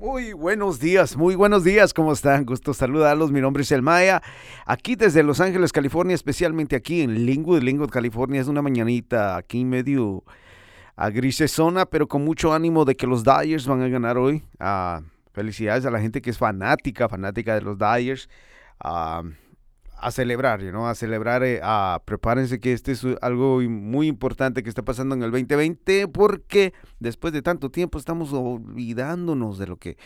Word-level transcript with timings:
Muy 0.00 0.32
buenos 0.32 0.80
días, 0.80 1.14
muy 1.14 1.34
buenos 1.34 1.62
días, 1.62 1.92
¿cómo 1.92 2.14
están? 2.14 2.46
Gusto 2.46 2.72
saludarlos, 2.72 3.32
mi 3.32 3.42
nombre 3.42 3.64
es 3.64 3.70
El 3.70 3.82
Maya, 3.82 4.22
aquí 4.64 4.96
desde 4.96 5.22
Los 5.22 5.42
Ángeles, 5.42 5.72
California, 5.72 6.14
especialmente 6.14 6.74
aquí 6.74 7.02
en 7.02 7.26
Linwood, 7.26 7.62
Linwood, 7.62 7.90
California, 7.90 8.40
es 8.40 8.48
una 8.48 8.62
mañanita 8.62 9.36
aquí 9.36 9.62
medio 9.62 10.24
a 10.96 11.10
zona, 11.48 11.84
pero 11.84 12.08
con 12.08 12.24
mucho 12.24 12.54
ánimo 12.54 12.86
de 12.86 12.96
que 12.96 13.06
los 13.06 13.24
Dyers 13.24 13.66
van 13.66 13.82
a 13.82 13.88
ganar 13.88 14.16
hoy. 14.16 14.42
Ah, 14.58 15.02
felicidades 15.34 15.84
a 15.84 15.90
la 15.90 16.00
gente 16.00 16.22
que 16.22 16.30
es 16.30 16.38
fanática, 16.38 17.06
fanática 17.06 17.54
de 17.54 17.60
los 17.60 17.76
Dyers. 17.76 18.30
Ah, 18.82 19.22
a 20.00 20.10
celebrar, 20.10 20.62
¿no? 20.62 20.88
A 20.88 20.94
celebrar, 20.94 21.42
eh, 21.42 21.60
a 21.62 22.02
prepárense 22.04 22.60
que 22.60 22.72
este 22.72 22.92
es 22.92 23.04
algo 23.20 23.60
muy 23.60 24.06
importante 24.08 24.62
que 24.62 24.68
está 24.68 24.82
pasando 24.82 25.14
en 25.14 25.22
el 25.22 25.30
2020 25.30 26.08
porque 26.08 26.72
después 26.98 27.32
de 27.32 27.42
tanto 27.42 27.70
tiempo 27.70 27.98
estamos 27.98 28.32
olvidándonos 28.32 29.58
de 29.58 29.66
lo 29.66 29.76
que 29.76 29.96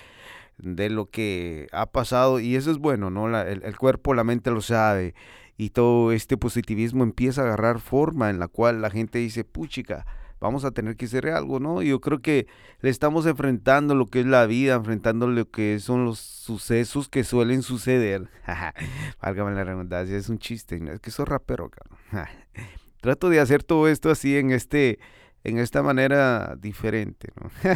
de 0.58 0.88
lo 0.88 1.06
que 1.06 1.66
ha 1.72 1.86
pasado 1.86 2.38
y 2.38 2.54
eso 2.54 2.70
es 2.70 2.78
bueno, 2.78 3.10
¿no? 3.10 3.26
el, 3.40 3.62
el, 3.64 3.76
cuerpo, 3.76 4.14
la 4.14 4.22
mente 4.22 4.52
lo 4.52 4.60
sabe 4.60 5.14
y 5.56 5.70
todo 5.70 6.12
este 6.12 6.36
positivismo 6.36 7.02
empieza 7.02 7.42
a 7.42 7.44
agarrar 7.46 7.80
forma 7.80 8.30
en 8.30 8.38
la 8.38 8.48
cual 8.48 8.80
la 8.80 8.90
gente 8.90 9.18
dice, 9.18 9.44
puchica, 9.44 10.06
vamos 10.44 10.66
a 10.66 10.72
tener 10.72 10.94
que 10.96 11.06
hacer 11.06 11.26
algo, 11.30 11.58
¿no? 11.58 11.80
Yo 11.80 12.02
creo 12.02 12.20
que 12.20 12.46
le 12.82 12.90
estamos 12.90 13.24
enfrentando 13.24 13.94
lo 13.94 14.08
que 14.08 14.20
es 14.20 14.26
la 14.26 14.44
vida, 14.44 14.74
enfrentando 14.74 15.26
lo 15.26 15.50
que 15.50 15.80
son 15.80 16.04
los 16.04 16.18
sucesos 16.18 17.08
que 17.08 17.24
suelen 17.24 17.62
suceder. 17.62 18.28
Válgame 19.22 19.54
la 19.54 19.64
redundancia, 19.64 20.14
es 20.14 20.28
un 20.28 20.38
chiste, 20.38 20.78
es 20.92 21.00
que 21.00 21.10
soy 21.10 21.24
rapero, 21.24 21.70
cabrón. 21.70 22.28
Trato 23.00 23.30
de 23.30 23.40
hacer 23.40 23.62
todo 23.62 23.88
esto 23.88 24.10
así 24.10 24.36
en 24.36 24.50
este 24.50 24.98
en 25.44 25.58
esta 25.58 25.82
manera 25.82 26.56
diferente, 26.60 27.28
¿no? 27.40 27.50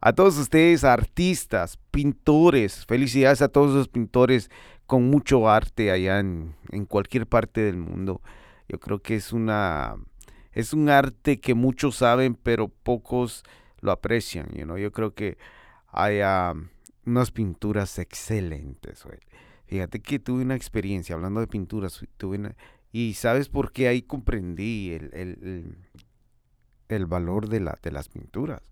a 0.00 0.12
todos 0.12 0.38
ustedes, 0.38 0.84
artistas, 0.84 1.80
pintores, 1.90 2.86
felicidades 2.86 3.42
a 3.42 3.48
todos 3.48 3.74
los 3.74 3.88
pintores 3.88 4.50
con 4.86 5.10
mucho 5.10 5.48
arte 5.48 5.90
allá 5.90 6.20
en 6.20 6.54
cualquier 6.86 7.26
parte 7.26 7.60
del 7.60 7.76
mundo. 7.76 8.22
Yo 8.68 8.78
creo 8.78 9.00
que 9.00 9.16
es 9.16 9.32
una 9.32 9.96
es 10.54 10.72
un 10.72 10.88
arte 10.88 11.40
que 11.40 11.54
muchos 11.54 11.96
saben, 11.96 12.34
pero 12.34 12.68
pocos 12.68 13.44
lo 13.80 13.92
aprecian. 13.92 14.48
Yo 14.54 14.92
creo 14.92 15.14
que 15.14 15.36
hay 15.88 16.20
unas 17.04 17.30
pinturas 17.30 17.98
excelentes. 17.98 19.04
Fíjate 19.66 20.00
que 20.00 20.18
tuve 20.18 20.42
una 20.42 20.54
experiencia 20.54 21.14
hablando 21.14 21.40
de 21.40 21.46
pinturas. 21.46 22.04
Tuve 22.16 22.54
y 22.92 23.14
sabes 23.14 23.48
por 23.48 23.72
qué 23.72 23.88
ahí 23.88 24.02
comprendí 24.02 24.92
el, 24.92 25.76
el, 26.88 27.06
valor 27.06 27.48
de, 27.48 27.58
la, 27.60 27.76
de 27.82 27.90
las 27.90 28.08
pinturas. 28.08 28.62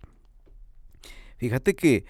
Fíjate 1.38 1.74
que 1.74 2.04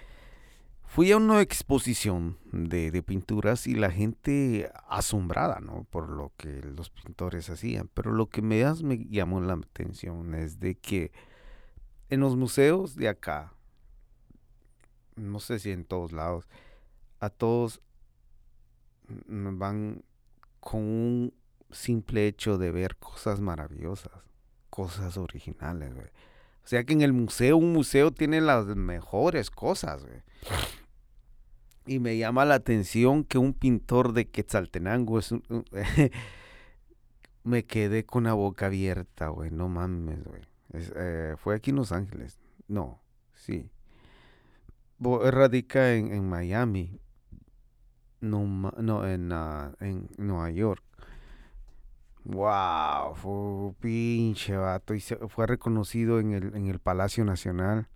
Fui 0.94 1.10
a 1.10 1.16
una 1.16 1.40
exposición 1.40 2.36
de, 2.52 3.02
pinturas 3.02 3.66
y 3.66 3.74
la 3.74 3.90
gente 3.90 4.70
asombrada, 4.90 5.58
¿no? 5.58 5.86
Por 5.88 6.10
lo 6.10 6.34
que 6.36 6.60
los 6.60 6.90
pintores 6.90 7.48
hacían. 7.48 7.88
Pero 7.94 8.12
lo 8.12 8.28
que 8.28 8.42
más 8.42 8.82
me 8.82 8.98
llamó 9.06 9.40
la 9.40 9.54
atención 9.54 10.34
es 10.34 10.60
de 10.60 10.74
que 10.74 11.10
en 12.10 12.20
los 12.20 12.36
museos 12.36 12.94
de 12.94 13.08
acá, 13.08 13.54
no 15.16 15.40
sé 15.40 15.60
si 15.60 15.70
en 15.70 15.86
todos 15.86 16.12
lados, 16.12 16.46
a 17.20 17.30
todos 17.30 17.80
van 19.08 20.04
con 20.60 20.82
un 20.82 21.34
simple 21.70 22.26
hecho 22.26 22.58
de 22.58 22.70
ver 22.70 22.96
cosas 22.96 23.40
maravillosas, 23.40 24.12
cosas 24.68 25.16
originales, 25.16 25.94
güey. 25.94 26.08
O 26.62 26.68
sea 26.68 26.84
que 26.84 26.92
en 26.92 27.00
el 27.00 27.14
museo, 27.14 27.56
un 27.56 27.72
museo 27.72 28.10
tiene 28.12 28.42
las 28.42 28.66
mejores 28.66 29.50
cosas, 29.50 30.04
güey. 30.04 30.20
Y 31.86 31.98
me 31.98 32.16
llama 32.16 32.44
la 32.44 32.54
atención 32.54 33.24
que 33.24 33.38
un 33.38 33.54
pintor 33.54 34.12
de 34.12 34.28
Quetzaltenango 34.28 35.18
es 35.18 35.32
un, 35.32 35.42
me 37.44 37.64
quedé 37.64 38.04
con 38.04 38.24
la 38.24 38.34
boca 38.34 38.66
abierta, 38.66 39.28
güey. 39.28 39.50
No 39.50 39.68
mames, 39.68 40.22
güey. 40.24 40.42
Eh, 40.72 41.34
fue 41.38 41.56
aquí 41.56 41.70
en 41.70 41.76
Los 41.76 41.92
Ángeles. 41.92 42.40
No, 42.68 43.00
sí. 43.34 43.70
Radica 45.00 45.94
en, 45.94 46.12
en 46.12 46.28
Miami. 46.28 47.00
No, 48.20 48.46
no 48.78 49.08
en, 49.08 49.32
uh, 49.32 49.74
en 49.80 50.08
Nueva 50.16 50.50
York. 50.50 50.84
Wow, 52.24 53.16
fue 53.16 53.74
pinche 53.80 54.56
vato. 54.56 54.94
Y 54.94 55.00
fue 55.00 55.48
reconocido 55.48 56.20
en 56.20 56.32
el, 56.32 56.54
en 56.54 56.68
el 56.68 56.78
Palacio 56.78 57.24
Nacional 57.24 57.88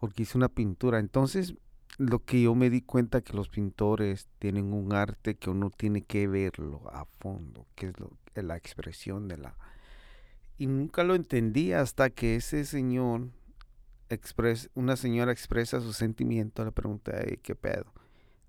porque 0.00 0.22
hizo 0.22 0.36
una 0.36 0.48
pintura. 0.48 0.98
Entonces 0.98 1.54
lo 1.98 2.24
que 2.24 2.42
yo 2.42 2.54
me 2.54 2.70
di 2.70 2.82
cuenta 2.82 3.20
que 3.20 3.34
los 3.34 3.48
pintores 3.48 4.28
tienen 4.38 4.72
un 4.72 4.92
arte 4.92 5.36
que 5.36 5.50
uno 5.50 5.70
tiene 5.70 6.02
que 6.02 6.26
verlo 6.26 6.82
a 6.92 7.04
fondo, 7.04 7.66
que 7.74 7.86
es 7.88 8.00
lo, 8.00 8.10
la 8.34 8.56
expresión 8.56 9.28
de 9.28 9.38
la... 9.38 9.56
Y 10.58 10.66
nunca 10.66 11.04
lo 11.04 11.14
entendí 11.14 11.72
hasta 11.72 12.10
que 12.10 12.36
ese 12.36 12.64
señor, 12.64 13.28
expres, 14.08 14.70
una 14.74 14.96
señora 14.96 15.32
expresa 15.32 15.80
su 15.80 15.92
sentimiento, 15.92 16.64
le 16.64 16.72
pregunta, 16.72 17.12
¿qué 17.42 17.54
pedo? 17.54 17.92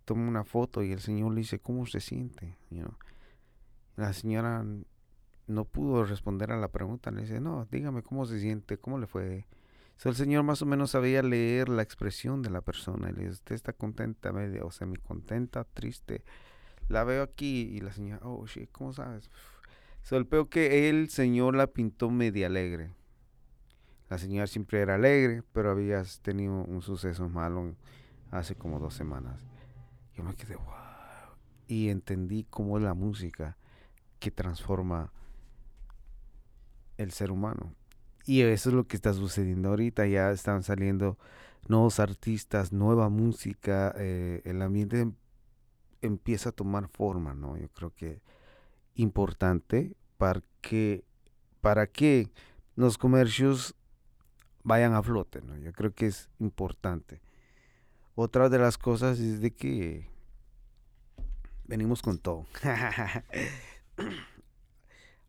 Toma 0.06 0.28
una 0.28 0.44
foto 0.44 0.84
y 0.84 0.92
el 0.92 1.00
señor 1.00 1.34
le 1.34 1.42
dice, 1.42 1.60
¿cómo 1.60 1.86
se 1.86 2.00
siente? 2.02 2.58
La 3.96 4.14
señora 4.14 4.66
no 5.48 5.66
pudo 5.66 6.06
responder 6.06 6.52
a 6.52 6.58
la 6.58 6.70
pregunta, 6.70 7.12
le 7.12 7.22
dice, 7.22 7.40
no, 7.40 7.68
dígame 7.72 8.04
cómo 8.04 8.26
se 8.26 8.40
siente, 8.40 8.78
cómo 8.78 9.00
le 9.00 9.08
fue 9.08 9.46
el 10.06 10.16
Señor 10.16 10.44
más 10.44 10.62
o 10.62 10.66
menos 10.66 10.92
sabía 10.92 11.22
leer 11.24 11.70
la 11.70 11.82
expresión 11.82 12.42
de 12.42 12.50
la 12.50 12.62
persona. 12.62 13.10
Y 13.10 13.14
le 13.14 13.20
dice, 13.22 13.32
usted 13.32 13.56
está 13.56 13.74
contenta, 13.74 14.34
medio, 14.34 14.66
o 14.66 14.72
semi 14.72 14.98
contenta, 14.98 15.64
triste. 15.64 16.24
La 16.90 17.04
veo 17.04 17.24
aquí 17.24 17.62
y 17.74 17.80
la 17.80 17.94
señora, 17.94 18.20
oh, 18.26 18.46
shit, 18.46 18.70
¿cómo 18.72 18.92
sabes? 18.92 19.30
El 20.12 20.28
peor 20.28 20.50
que 20.50 20.90
el 20.90 21.10
Señor 21.10 21.56
la 21.56 21.68
pintó 21.68 22.10
media 22.12 22.48
alegre. 22.48 22.92
La 24.10 24.18
señora 24.18 24.46
siempre 24.46 24.82
era 24.82 24.96
alegre, 24.96 25.44
pero 25.54 25.72
había 25.72 26.04
tenido 26.22 26.54
un 26.54 26.82
suceso 26.82 27.30
malo 27.30 27.76
hace 28.30 28.56
como 28.56 28.80
dos 28.80 28.94
semanas. 28.94 29.42
Yo 30.16 30.24
me 30.24 30.36
quedé, 30.36 30.56
wow. 30.56 30.66
Y 31.68 31.90
entendí 31.90 32.46
cómo 32.50 32.78
es 32.78 32.84
la 32.84 32.94
música 32.94 33.58
que 34.20 34.30
transforma 34.30 35.12
el 36.98 37.12
ser 37.12 37.32
humano. 37.32 37.74
Y 38.26 38.42
eso 38.42 38.70
es 38.70 38.76
lo 38.76 38.88
que 38.88 38.96
está 38.96 39.14
sucediendo 39.14 39.70
ahorita. 39.70 40.06
Ya 40.08 40.32
están 40.32 40.64
saliendo 40.64 41.18
nuevos 41.68 42.00
artistas, 42.00 42.72
nueva 42.72 43.10
música. 43.10 43.94
Eh, 43.98 44.42
el 44.46 44.62
ambiente 44.62 45.02
em, 45.02 45.14
empieza 46.02 46.50
a 46.50 46.54
tomar 46.54 46.88
forma, 46.88 47.34
¿no? 47.34 47.58
Yo 47.58 47.70
creo 47.70 47.94
que 47.94 48.22
importante 48.96 49.96
para 50.18 50.42
que, 50.62 51.04
para 51.62 51.88
que 51.88 52.30
los 52.76 52.98
comercios 52.98 53.76
vayan 54.64 54.94
a 54.94 55.04
flote, 55.04 55.42
¿no? 55.42 55.58
Yo 55.58 55.74
creo 55.74 55.94
que 55.94 56.08
es 56.08 56.30
importante. 56.40 57.22
Otra 58.16 58.50
de 58.50 58.60
las 58.60 58.78
cosas 58.78 59.20
es 59.20 59.42
de 59.42 59.52
que 59.52 60.08
venimos 61.66 62.02
con 62.02 62.20
todo. 62.20 62.46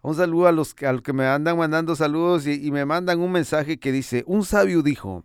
Un 0.05 0.15
saludo 0.15 0.49
a 0.49 0.53
los, 0.53 0.75
que 0.75 1.13
me 1.15 1.27
andan 1.27 1.57
mandando 1.57 1.97
saludos 1.97 2.47
y, 2.47 2.71
me 2.71 2.85
mandan 2.85 3.21
un 3.21 3.33
mensaje 3.33 3.79
que 3.79 3.91
dice, 3.91 4.23
un 4.27 4.45
sabio 4.45 4.83
dijo, 4.83 5.25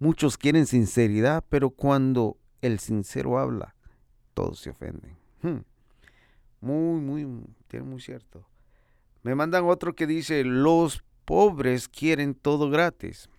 muchos 0.00 0.36
quieren 0.36 0.66
sinceridad, 0.66 1.44
pero 1.48 1.70
cuando 1.70 2.36
el 2.60 2.80
sincero 2.80 3.38
habla, 3.38 3.76
todos 4.34 4.58
se 4.58 4.70
ofenden. 4.70 5.16
Hmm. 5.42 5.58
Muy, 6.60 7.00
muy, 7.00 7.44
tiene 7.68 7.86
muy 7.86 8.00
cierto. 8.00 8.44
Me 9.22 9.36
mandan 9.36 9.64
otro 9.64 9.94
que 9.94 10.08
dice, 10.08 10.42
los 10.42 11.04
pobres 11.24 11.86
quieren 11.86 12.34
todo 12.34 12.68
gratis, 12.68 13.30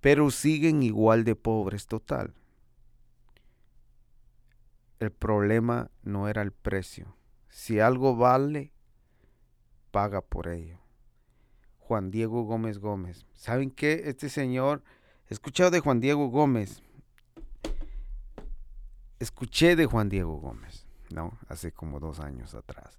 pero 0.00 0.30
siguen 0.30 0.84
igual 0.84 1.24
de 1.24 1.34
pobres 1.34 1.88
total. 1.88 2.32
El 5.00 5.10
problema 5.10 5.90
no 6.04 6.28
era 6.28 6.42
el 6.42 6.52
precio 6.52 7.16
si 7.54 7.78
algo 7.78 8.16
vale, 8.16 8.72
paga 9.92 10.20
por 10.20 10.48
ello. 10.48 10.80
Juan 11.78 12.10
Diego 12.10 12.42
Gómez 12.42 12.78
Gómez. 12.78 13.26
¿Saben 13.32 13.70
qué? 13.70 14.02
Este 14.06 14.28
señor, 14.28 14.82
he 15.30 15.34
escuchado 15.34 15.70
de 15.70 15.78
Juan 15.78 16.00
Diego 16.00 16.26
Gómez. 16.30 16.82
Escuché 19.20 19.76
de 19.76 19.86
Juan 19.86 20.08
Diego 20.08 20.36
Gómez, 20.38 20.84
¿no? 21.10 21.38
Hace 21.46 21.70
como 21.70 22.00
dos 22.00 22.18
años 22.18 22.56
atrás. 22.56 22.98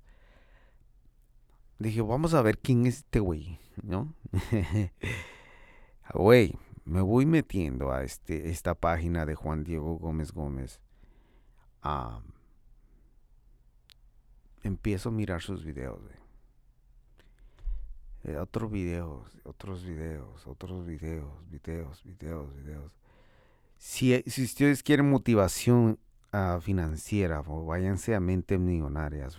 Dije, 1.77 2.01
vamos 2.01 2.33
a 2.33 2.41
ver 2.41 2.57
quién 2.57 2.85
es 2.85 2.99
este 2.99 3.19
güey, 3.19 3.59
¿no? 3.83 4.15
Güey, 6.13 6.57
me 6.85 7.01
voy 7.01 7.25
metiendo 7.25 7.91
a 7.91 8.03
este, 8.03 8.49
esta 8.51 8.73
página 8.73 9.25
de 9.25 9.35
Juan 9.35 9.65
Diego 9.65 9.97
Gómez 9.97 10.31
Gómez. 10.31 10.79
a 11.81 12.21
empiezo 14.65 15.09
a 15.09 15.11
mirar 15.11 15.41
sus 15.41 15.63
videos. 15.63 15.99
eh, 18.23 18.37
otros 18.37 18.71
videos, 18.71 19.27
otros 19.43 19.85
videos, 19.85 20.47
otros 20.47 20.85
videos, 20.85 21.29
videos, 21.49 22.03
videos, 22.03 22.55
videos. 22.55 22.91
Si, 23.77 24.21
si 24.25 24.43
ustedes 24.43 24.81
quieren 24.81 25.09
motivación 25.09 25.99
uh, 26.33 26.59
financiera, 26.59 27.41
váyanse 27.41 28.15
a 28.15 28.19
Mente 28.19 28.57
Millonarias. 28.57 29.37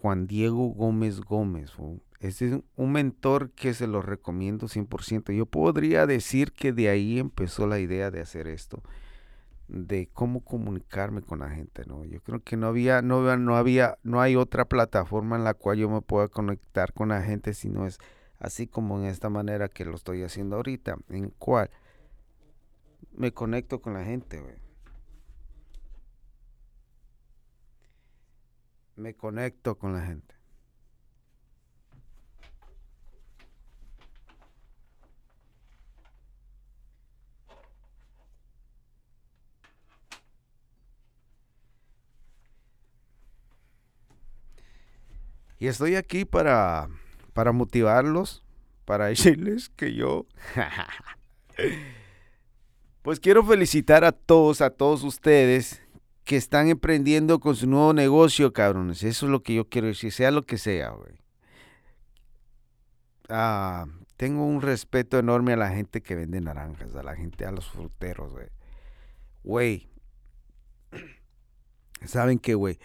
Juan 0.00 0.26
Diego 0.26 0.68
Gómez 0.68 1.20
Gómez. 1.20 1.72
Este 2.20 2.48
es 2.48 2.60
un 2.76 2.92
mentor 2.92 3.50
que 3.50 3.74
se 3.74 3.86
lo 3.86 4.00
recomiendo 4.00 4.68
100%. 4.68 5.36
Yo 5.36 5.44
podría 5.44 6.06
decir 6.06 6.52
que 6.52 6.72
de 6.72 6.88
ahí 6.88 7.18
empezó 7.18 7.66
la 7.66 7.78
idea 7.78 8.10
de 8.10 8.20
hacer 8.20 8.46
esto, 8.46 8.82
de 9.68 10.08
cómo 10.12 10.44
comunicarme 10.44 11.22
con 11.22 11.40
la 11.40 11.50
gente, 11.50 11.84
¿no? 11.86 12.04
Yo 12.04 12.20
creo 12.20 12.40
que 12.42 12.56
no 12.56 12.68
había, 12.68 13.02
no, 13.02 13.36
no 13.36 13.56
había, 13.56 13.98
no 14.02 14.20
hay 14.20 14.36
otra 14.36 14.64
plataforma 14.64 15.36
en 15.36 15.44
la 15.44 15.54
cual 15.54 15.78
yo 15.78 15.88
me 15.88 16.02
pueda 16.02 16.28
conectar 16.28 16.92
con 16.92 17.08
la 17.08 17.22
gente 17.22 17.54
si 17.54 17.68
no 17.68 17.86
es 17.86 17.98
así 18.38 18.66
como 18.66 18.98
en 18.98 19.06
esta 19.06 19.28
manera 19.28 19.68
que 19.68 19.84
lo 19.84 19.94
estoy 19.94 20.22
haciendo 20.22 20.56
ahorita, 20.56 20.96
en 21.08 21.30
cual 21.30 21.70
me 23.12 23.32
conecto 23.32 23.80
con 23.80 23.94
la 23.94 24.04
gente, 24.04 24.42
Me 28.96 29.14
conecto 29.14 29.76
con 29.76 29.92
la 29.92 30.00
gente. 30.00 30.35
Y 45.58 45.68
estoy 45.68 45.96
aquí 45.96 46.24
para, 46.24 46.88
para 47.32 47.52
motivarlos, 47.52 48.42
para 48.84 49.06
decirles 49.06 49.68
que 49.70 49.94
yo... 49.94 50.26
pues 53.02 53.20
quiero 53.20 53.44
felicitar 53.44 54.04
a 54.04 54.12
todos, 54.12 54.60
a 54.60 54.70
todos 54.70 55.04
ustedes 55.04 55.82
que 56.24 56.36
están 56.36 56.68
emprendiendo 56.68 57.38
con 57.38 57.54
su 57.54 57.68
nuevo 57.68 57.92
negocio, 57.92 58.52
cabrones. 58.52 59.04
Eso 59.04 59.26
es 59.26 59.32
lo 59.32 59.42
que 59.42 59.54
yo 59.54 59.68
quiero 59.68 59.86
decir, 59.86 60.12
sea 60.12 60.32
lo 60.32 60.42
que 60.42 60.58
sea, 60.58 60.90
güey. 60.90 61.14
Ah, 63.28 63.86
tengo 64.16 64.44
un 64.44 64.60
respeto 64.60 65.18
enorme 65.18 65.52
a 65.52 65.56
la 65.56 65.70
gente 65.70 66.02
que 66.02 66.16
vende 66.16 66.40
naranjas, 66.40 66.94
a 66.96 67.02
la 67.02 67.14
gente, 67.14 67.46
a 67.46 67.52
los 67.52 67.68
fruteros, 67.68 68.32
güey. 68.32 68.48
Güey. 69.44 69.88
¿Saben 72.04 72.40
qué, 72.40 72.54
güey? 72.54 72.78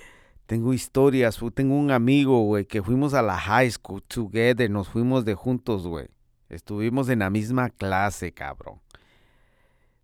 Tengo 0.52 0.74
historias, 0.74 1.40
tengo 1.54 1.76
un 1.76 1.92
amigo, 1.92 2.44
güey, 2.44 2.66
que 2.66 2.84
fuimos 2.84 3.14
a 3.14 3.22
la 3.22 3.38
high 3.38 3.72
school 3.72 4.04
together, 4.04 4.70
nos 4.70 4.90
fuimos 4.90 5.24
de 5.24 5.34
juntos, 5.34 5.88
güey. 5.88 6.10
Estuvimos 6.50 7.08
en 7.08 7.20
la 7.20 7.30
misma 7.30 7.70
clase, 7.70 8.34
cabrón. 8.34 8.82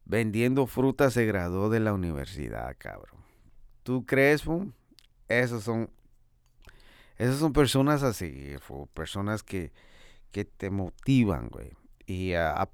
Vendiendo 0.05 0.65
frutas 0.65 1.11
se 1.15 1.25
graduó 1.25 1.69
de 1.69 1.81
la 1.81 1.91
universidad, 1.91 2.73
cabrón. 2.77 3.19
¿Tú 3.83 4.05
crees, 4.05 4.43
fu? 4.43 4.71
Esos 5.27 5.65
son, 5.65 5.89
esas 7.17 7.39
son 7.39 7.51
personas 7.51 8.01
así, 8.01 8.55
personas 8.93 9.43
que, 9.43 9.73
que 10.31 10.45
te 10.45 10.69
motivan, 10.69 11.49
güey. 11.49 11.73
Y 12.05 12.35
a, 12.35 12.69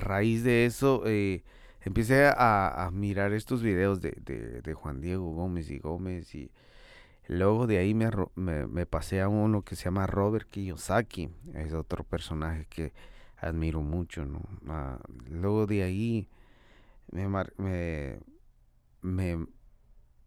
raíz 0.00 0.42
de 0.42 0.66
eso, 0.66 1.04
eh, 1.06 1.44
empecé 1.82 2.32
a, 2.36 2.90
mirar 2.92 3.32
estos 3.32 3.62
videos 3.62 4.00
de, 4.00 4.10
de 4.10 4.74
Juan 4.74 5.00
Diego 5.00 5.30
Gómez 5.34 5.70
y 5.70 5.78
Gómez 5.78 6.34
y 6.34 6.50
Luego 7.28 7.66
de 7.66 7.78
ahí 7.78 7.92
me, 7.94 8.10
me, 8.36 8.86
pasé 8.86 9.20
a 9.20 9.28
uno 9.28 9.62
que 9.62 9.74
se 9.74 9.84
llama 9.84 10.06
Robert 10.06 10.48
Kiyosaki. 10.48 11.28
Es 11.54 11.72
otro 11.72 12.04
personaje 12.04 12.66
que 12.66 12.92
admiro 13.36 13.82
mucho, 13.82 14.24
¿no? 14.24 14.42
Ah, 14.68 14.98
luego 15.28 15.66
de 15.66 15.82
ahí 15.82 16.28
me, 17.10 17.26
me, 19.02 19.46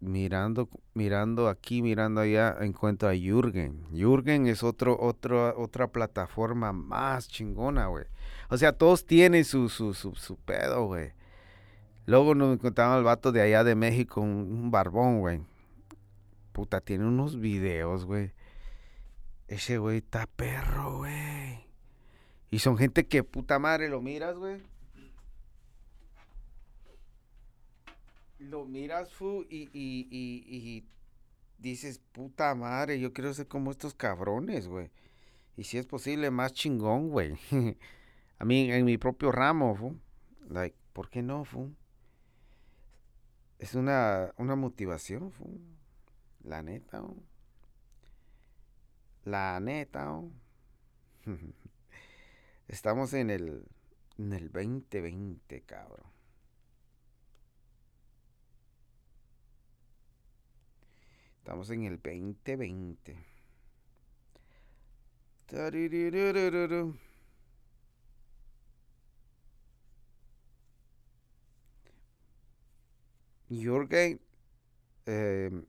mirando, 0.01 0.69
mirando 0.93 1.47
aquí, 1.47 1.81
mirando 1.81 2.19
allá, 2.19 2.57
encuentro 2.59 3.07
a 3.07 3.15
Jürgen. 3.15 3.85
Jürgen 3.93 4.47
es 4.47 4.61
otro, 4.61 4.97
otro, 4.99 5.57
otra 5.57 5.87
plataforma 5.87 6.73
más 6.73 7.29
chingona, 7.29 7.87
güey. 7.87 8.05
O 8.49 8.57
sea, 8.57 8.73
todos 8.73 9.05
tienen 9.05 9.45
su, 9.45 9.69
su, 9.69 9.93
su, 9.93 10.15
su 10.15 10.35
pedo, 10.35 10.85
güey. 10.87 11.13
Luego 12.05 12.35
nos 12.35 12.55
encontramos 12.55 12.97
al 12.97 13.03
vato 13.03 13.31
de 13.31 13.41
allá 13.41 13.63
de 13.63 13.75
México, 13.75 14.19
un 14.19 14.69
barbón, 14.69 15.19
güey 15.21 15.39
puta, 16.59 16.81
tiene 16.81 17.05
unos 17.05 17.39
videos, 17.39 18.03
güey. 18.03 18.33
Ese 19.47 19.77
güey 19.77 19.99
está 19.99 20.27
perro, 20.27 20.97
güey. 20.97 21.65
Y 22.51 22.59
son 22.59 22.77
gente 22.77 23.07
que 23.07 23.23
puta 23.23 23.59
madre 23.59 23.87
lo 23.87 24.01
miras, 24.01 24.35
güey. 24.35 24.61
Lo 28.39 28.65
miras, 28.65 29.13
fu, 29.13 29.45
y, 29.49 29.69
y, 29.71 30.07
y, 30.11 30.85
dices, 31.59 32.01
puta 32.11 32.53
madre, 32.55 32.99
yo 32.99 33.13
quiero 33.13 33.33
ser 33.33 33.47
como 33.47 33.71
estos 33.71 33.93
cabrones, 33.93 34.67
güey. 34.67 34.91
Y 35.55 35.63
si 35.63 35.77
es 35.77 35.85
posible, 35.85 36.31
más 36.31 36.51
chingón, 36.51 37.07
güey. 37.07 37.37
A 38.37 38.43
mí, 38.43 38.69
en 38.69 38.83
mi 38.83 38.97
propio 38.97 39.31
ramo, 39.31 39.75
fu. 39.75 39.97
Like, 40.49 40.75
¿por 40.91 41.09
qué 41.09 41.21
no, 41.21 41.45
fu? 41.45 41.73
Es 43.59 43.75
una, 43.75 44.33
una 44.35 44.57
motivación, 44.57 45.31
fu. 45.31 45.78
La 46.43 46.61
neta, 46.61 47.03
La 49.25 49.59
neta, 49.59 50.21
Estamos 52.67 53.13
en 53.13 53.29
el, 53.29 53.65
en 54.17 54.33
el 54.33 54.51
2020, 54.51 55.61
cabrón. 55.61 56.05
Estamos 61.39 61.69
en 61.71 61.83
el 61.85 61.97
2020. 61.97 63.17
Jorge 73.49 74.19
eh, 75.07 75.63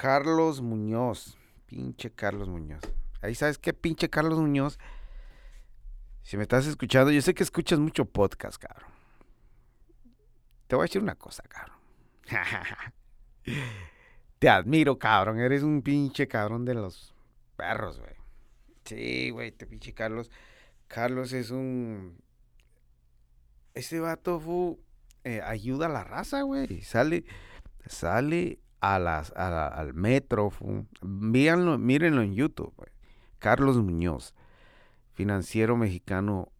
Carlos 0.00 0.62
Muñoz. 0.62 1.36
Pinche 1.66 2.10
Carlos 2.10 2.48
Muñoz. 2.48 2.80
Ahí 3.20 3.34
sabes 3.34 3.58
qué, 3.58 3.74
pinche 3.74 4.08
Carlos 4.08 4.38
Muñoz. 4.38 4.78
Si 6.22 6.38
me 6.38 6.42
estás 6.44 6.66
escuchando, 6.66 7.10
yo 7.10 7.20
sé 7.20 7.34
que 7.34 7.42
escuchas 7.42 7.78
mucho 7.78 8.06
podcast, 8.06 8.56
cabrón. 8.56 8.90
Te 10.68 10.74
voy 10.74 10.84
a 10.84 10.86
decir 10.86 11.02
una 11.02 11.16
cosa, 11.16 11.42
cabrón. 11.42 11.76
Te 14.38 14.48
admiro, 14.48 14.98
cabrón. 14.98 15.38
Eres 15.38 15.62
un 15.62 15.82
pinche 15.82 16.26
cabrón 16.26 16.64
de 16.64 16.72
los 16.72 17.14
perros, 17.56 18.00
güey. 18.00 18.14
Sí, 18.86 19.28
güey, 19.28 19.52
te 19.52 19.66
pinche 19.66 19.92
Carlos. 19.92 20.30
Carlos 20.88 21.34
es 21.34 21.50
un. 21.50 22.16
Ese 23.74 24.00
vato 24.00 24.40
fu, 24.40 24.80
eh, 25.24 25.42
ayuda 25.44 25.86
a 25.86 25.90
la 25.90 26.04
raza, 26.04 26.40
güey. 26.40 26.80
Sale, 26.80 27.26
sale 27.84 28.60
a 28.80 28.98
las, 28.98 29.32
al 29.32 29.94
metro. 29.94 30.52
Mírenlo, 31.02 31.78
mírenlo 31.78 32.22
en 32.22 32.34
YouTube. 32.34 32.74
Carlos 33.38 33.76
Muñoz, 33.78 34.34
financiero 35.12 35.76
mexicano 35.76 36.52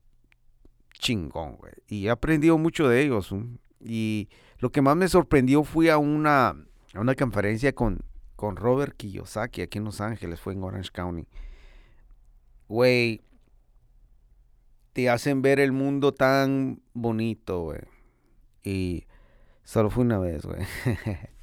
chingón, 0.92 1.56
güey. 1.56 1.72
Y 1.88 2.06
he 2.06 2.10
aprendido 2.10 2.58
mucho 2.58 2.88
de 2.88 3.02
ellos. 3.02 3.34
Y 3.80 4.28
lo 4.58 4.70
que 4.70 4.82
más 4.82 4.96
me 4.96 5.08
sorprendió 5.08 5.64
fue 5.64 5.90
a 5.90 5.98
una, 5.98 6.48
a 6.94 7.00
una 7.00 7.14
conferencia 7.14 7.74
con, 7.74 8.00
con 8.36 8.56
Robert 8.56 8.96
Kiyosaki 8.96 9.62
aquí 9.62 9.78
en 9.78 9.84
Los 9.84 10.00
Ángeles, 10.00 10.40
fue 10.40 10.52
en 10.52 10.62
Orange 10.62 10.90
County. 10.92 11.26
Güey, 12.68 13.22
te 14.92 15.10
hacen 15.10 15.42
ver 15.42 15.60
el 15.60 15.72
mundo 15.72 16.12
tan 16.12 16.82
bonito, 16.92 17.62
güey. 17.62 17.80
Y 18.62 19.06
solo 19.64 19.90
fue 19.90 20.04
una 20.04 20.18
vez, 20.18 20.44
güey. 20.44 20.60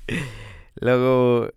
Luego 0.79 1.49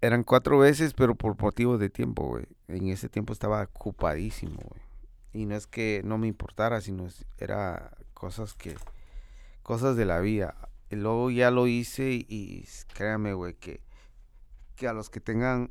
eran 0.00 0.22
cuatro 0.22 0.58
veces, 0.58 0.92
pero 0.92 1.14
por 1.14 1.40
motivos 1.40 1.80
de 1.80 1.88
tiempo, 1.88 2.28
güey. 2.28 2.46
En 2.68 2.88
ese 2.88 3.08
tiempo 3.08 3.32
estaba 3.32 3.62
ocupadísimo, 3.62 4.56
güey. 4.56 4.82
Y 5.32 5.46
no 5.46 5.56
es 5.56 5.66
que 5.66 6.02
no 6.04 6.18
me 6.18 6.28
importara, 6.28 6.80
sino 6.80 7.08
era 7.38 7.96
cosas 8.12 8.54
que, 8.54 8.76
cosas 9.62 9.96
de 9.96 10.04
la 10.04 10.20
vida. 10.20 10.56
Y 10.90 10.96
luego 10.96 11.30
ya 11.30 11.50
lo 11.50 11.66
hice 11.66 12.12
y, 12.12 12.68
créame, 12.92 13.32
güey, 13.32 13.54
que, 13.54 13.80
que 14.76 14.88
a 14.88 14.92
los 14.92 15.10
que 15.10 15.20
tengan 15.20 15.70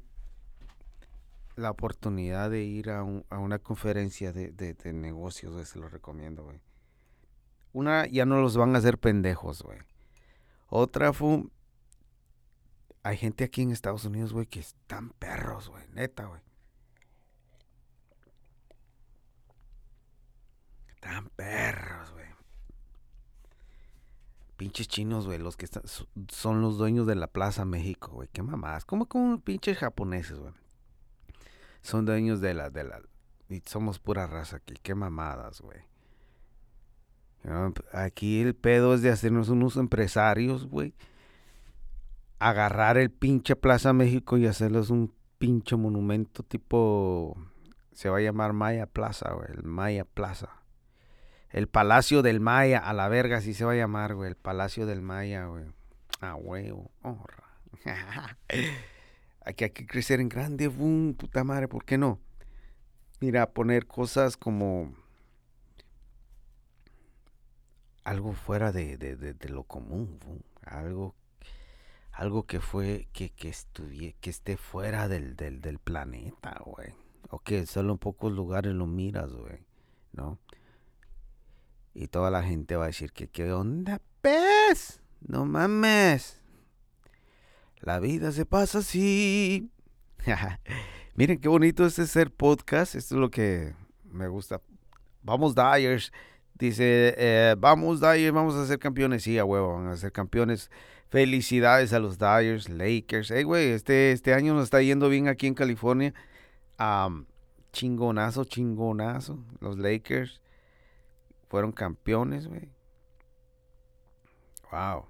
la 1.56 1.70
oportunidad 1.70 2.50
de 2.50 2.63
ir 2.63 2.89
a, 2.89 3.03
una 3.03 3.60
conferencia 3.60 4.34
de, 4.34 4.51
de, 4.51 4.94
negocios, 4.94 5.53
güey, 5.53 5.65
se 5.65 5.80
los 5.80 5.92
recomiendo, 5.92 6.44
güey. 6.44 6.60
Una, 7.72 8.08
ya 8.08 8.25
no 8.25 8.42
los 8.42 8.58
van 8.58 8.75
a 8.75 8.80
hacer 8.80 8.98
pendejos, 8.98 9.62
güey. 9.62 9.77
Otra 10.68 11.13
fue 11.13 11.46
hay 13.04 13.18
gente 13.18 13.44
aquí 13.44 13.62
en 13.62 13.72
Estados 13.72 14.06
Unidos, 14.06 14.32
güey, 14.32 14.46
que 14.46 14.62
están 14.62 15.10
perros, 15.12 15.70
güey, 15.70 15.84
neta, 15.94 16.26
güey. 16.26 16.42
Están 20.88 21.30
perros, 21.36 22.12
güey. 22.14 22.26
Pinches 24.56 24.88
chinos, 24.88 25.26
güey, 25.26 25.38
los 25.38 25.58
que 25.58 25.66
están, 25.66 25.84
son 26.30 26.62
los 26.62 26.78
dueños 26.78 27.06
de 27.06 27.16
la 27.16 27.28
Plaza 27.28 27.66
México, 27.66 28.12
güey. 28.14 28.30
Qué 28.32 28.42
mamadas. 28.42 28.86
Como 28.86 29.08
como 29.08 29.40
pinches 29.42 29.78
japoneses, 29.78 30.40
güey. 30.40 30.54
Son 31.82 32.06
dueños 32.06 32.40
de 32.40 32.54
la, 32.54 32.70
de 32.70 32.86
la, 32.86 33.02
y 33.50 33.62
somos 33.66 34.00
pura 34.00 34.28
raza 34.28 34.58
aquí. 34.58 34.76
Qué 34.82 34.96
mamadas, 34.96 35.60
güey. 35.60 35.82
Aquí 37.92 38.40
el 38.40 38.56
pedo 38.56 38.94
es 38.94 39.02
de 39.02 39.10
hacernos 39.10 39.50
unos 39.50 39.76
empresarios, 39.76 40.68
güey. 40.68 40.94
Agarrar 42.50 42.98
el 42.98 43.10
pinche 43.10 43.56
Plaza 43.56 43.94
México 43.94 44.38
y 44.38 44.48
hacerles 44.48 44.90
un 44.90 45.14
pinche 45.38 45.76
monumento 45.76 46.44
tipo... 46.44 47.38
Se 47.94 48.10
va 48.10 48.18
a 48.18 48.22
llamar 48.22 48.54
Maya 48.54 48.88
Plaza, 48.88 49.32
güey. 49.34 49.48
El 49.52 49.64
Maya 49.64 50.04
Plaza. 50.04 50.50
El 51.52 51.68
Palacio 51.68 52.24
del 52.24 52.40
Maya, 52.40 52.80
a 52.80 52.94
la 52.94 53.08
verga, 53.08 53.38
así 53.38 53.54
se 53.54 53.64
va 53.64 53.74
a 53.74 53.76
llamar, 53.76 54.16
güey. 54.16 54.30
El 54.30 54.36
Palacio 54.36 54.88
del 54.88 55.02
Maya, 55.04 55.46
güey. 55.46 55.66
Ah, 56.20 56.36
huevo. 56.36 56.90
Aquí 59.46 59.64
hay 59.66 59.70
que 59.72 59.86
crecer 59.86 60.20
en 60.20 60.30
grande, 60.30 60.68
boom, 60.68 61.16
puta 61.16 61.44
madre, 61.44 61.68
¿por 61.68 61.86
qué 61.86 61.98
no? 61.98 62.20
Mira, 63.20 63.52
poner 63.52 63.88
cosas 63.88 64.38
como 64.38 64.94
algo 68.04 68.34
fuera 68.34 68.72
de, 68.72 69.36
lo 69.50 69.64
común, 69.64 70.20
algo, 70.66 71.16
algo 72.13 72.46
que 72.46 72.60
fue, 72.60 73.08
que, 73.12 73.32
que, 73.32 73.53
que 74.22 74.29
esté 74.29 74.55
fuera 74.55 75.08
del, 75.08 75.36
del, 75.36 75.79
planeta, 75.79 76.62
güey. 76.63 76.93
O 77.29 77.39
que 77.39 77.65
solo 77.65 77.93
en 77.93 77.98
pocos 77.98 78.32
lugares 78.32 78.74
lo 78.74 78.86
miras, 78.86 79.34
güey, 79.34 79.65
¿no? 80.12 80.39
Y 81.96 82.08
toda 82.08 82.29
la 82.29 82.43
gente 82.43 82.75
va 82.75 82.86
a 82.86 82.88
decir 82.88 83.12
que 83.12 83.27
qué 83.27 83.51
onda, 83.51 84.00
pez. 84.22 85.01
No 85.22 85.46
mames. 85.46 86.39
La 87.79 88.00
vida 88.00 88.32
se 88.32 88.46
pasa 88.46 88.79
así. 88.79 89.72
Miren 91.15 91.39
qué 91.39 91.50
bonito 91.50 91.86
es 91.86 91.96
ser 91.96 92.32
podcast. 92.32 92.96
Esto 92.96 93.15
es 93.15 93.22
lo 93.22 93.32
que 93.32 93.74
me 94.05 94.27
gusta. 94.27 94.62
Vamos 95.24 95.55
Dyers. 95.55 96.12
Dice, 96.53 97.15
eh, 97.17 97.55
vamos 97.58 98.00
Dyers, 98.00 98.34
vamos 98.34 98.55
a 98.55 98.67
ser 98.67 98.79
campeones. 98.79 99.24
Sí, 99.24 99.38
a 99.39 99.46
huevo, 99.46 99.75
van 99.75 99.88
a 99.88 99.98
ser 99.98 100.12
campeones. 100.12 100.70
Felicidades 101.13 101.93
a 101.93 102.00
los 102.00 102.17
Dyers, 102.17 102.70
Lakers. 102.70 103.29
Hey, 103.29 103.43
güey, 103.43 103.67
este, 103.67 104.13
este 104.13 104.34
año 104.34 104.55
nos 104.55 104.63
está 104.63 104.82
yendo 104.82 105.10
bien 105.10 105.27
aquí 105.27 105.46
en 105.46 105.53
California. 105.53 106.12
chingonazo, 107.72 108.46
chingonazo. 108.46 109.38
Los 109.60 109.77
Lakers 109.77 110.41
fueron 111.50 111.72
campeones, 111.72 112.48
güey. 112.48 112.67
Wow. 114.72 115.05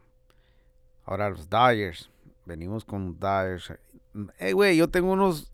Ahora 1.06 1.30
los 1.30 1.50
Dyers. 1.50 2.10
Venimos 2.46 2.84
con 2.84 3.18
Dyers. 3.18 3.72
Hey, 4.40 4.52
güey, 4.52 4.76
yo 4.76 4.90
tengo 4.90 5.14
unos 5.14 5.54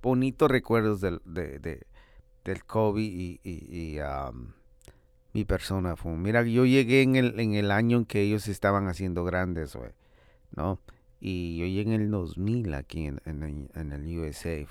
bonitos 0.00 0.48
recuerdos 0.48 1.00
del, 1.00 1.20
de, 1.24 1.84
del 2.44 2.64
Kobe 2.64 3.02
y, 3.02 3.40
y, 3.42 3.98
mi 5.32 5.44
persona. 5.44 5.96
Fue, 5.96 6.12
mira, 6.12 6.42
yo 6.42 6.64
llegué 6.64 7.02
en 7.02 7.16
el, 7.16 7.38
en 7.40 7.54
el 7.54 7.70
año 7.70 7.98
en 7.98 8.04
que 8.04 8.22
ellos 8.22 8.48
estaban 8.48 8.88
haciendo 8.88 9.24
grandes, 9.24 9.74
güey. 9.76 9.92
¿No? 10.52 10.80
Y 11.20 11.58
yo 11.58 11.66
llegué 11.66 11.94
en 11.94 12.02
el 12.02 12.10
2000 12.10 12.74
aquí 12.74 13.06
en, 13.06 13.20
en, 13.24 13.92
el 13.92 14.18
USA. 14.18 14.66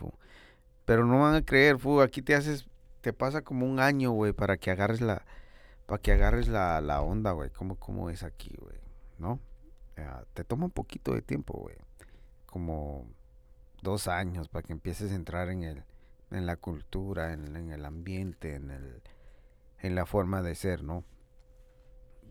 Pero 0.85 1.05
no 1.05 1.19
van 1.19 1.35
a 1.35 1.41
creer, 1.43 1.77
fu, 1.77 2.01
aquí 2.01 2.21
te 2.21 2.35
haces, 2.35 2.67
te 3.01 3.13
pasa 3.13 3.41
como 3.41 3.65
un 3.65 3.79
año, 3.79 4.11
güey, 4.11 4.33
para 4.33 4.57
que 4.57 4.71
agarres 4.71 5.01
la 5.01 5.25
para 5.87 6.01
que 6.01 6.11
agarres 6.11 6.49
la, 6.49 6.81
la 6.81 7.01
onda, 7.01 7.31
güey, 7.31 7.49
cómo, 7.49 7.75
cómo 7.77 8.09
es 8.09 8.21
aquí, 8.21 8.53
güey, 8.59 8.75
¿no? 9.17 9.39
te 10.33 10.43
toma 10.43 10.65
un 10.65 10.71
poquito 10.71 11.13
de 11.13 11.21
tiempo, 11.21 11.53
güey, 11.53 11.75
como 12.45 13.07
dos 13.81 14.07
años 14.07 14.47
para 14.47 14.63
que 14.63 14.73
empieces 14.73 15.11
a 15.11 15.15
entrar 15.15 15.49
en 15.49 15.63
el, 15.63 15.83
en 16.29 16.45
la 16.45 16.57
cultura, 16.57 17.33
en, 17.33 17.71
el 17.71 17.85
ambiente, 17.85 18.55
en 18.55 18.69
el, 18.69 19.01
en 19.79 19.95
la 19.95 20.05
forma 20.05 20.41
de 20.41 20.55
ser, 20.55 20.83
¿no? 20.83 21.03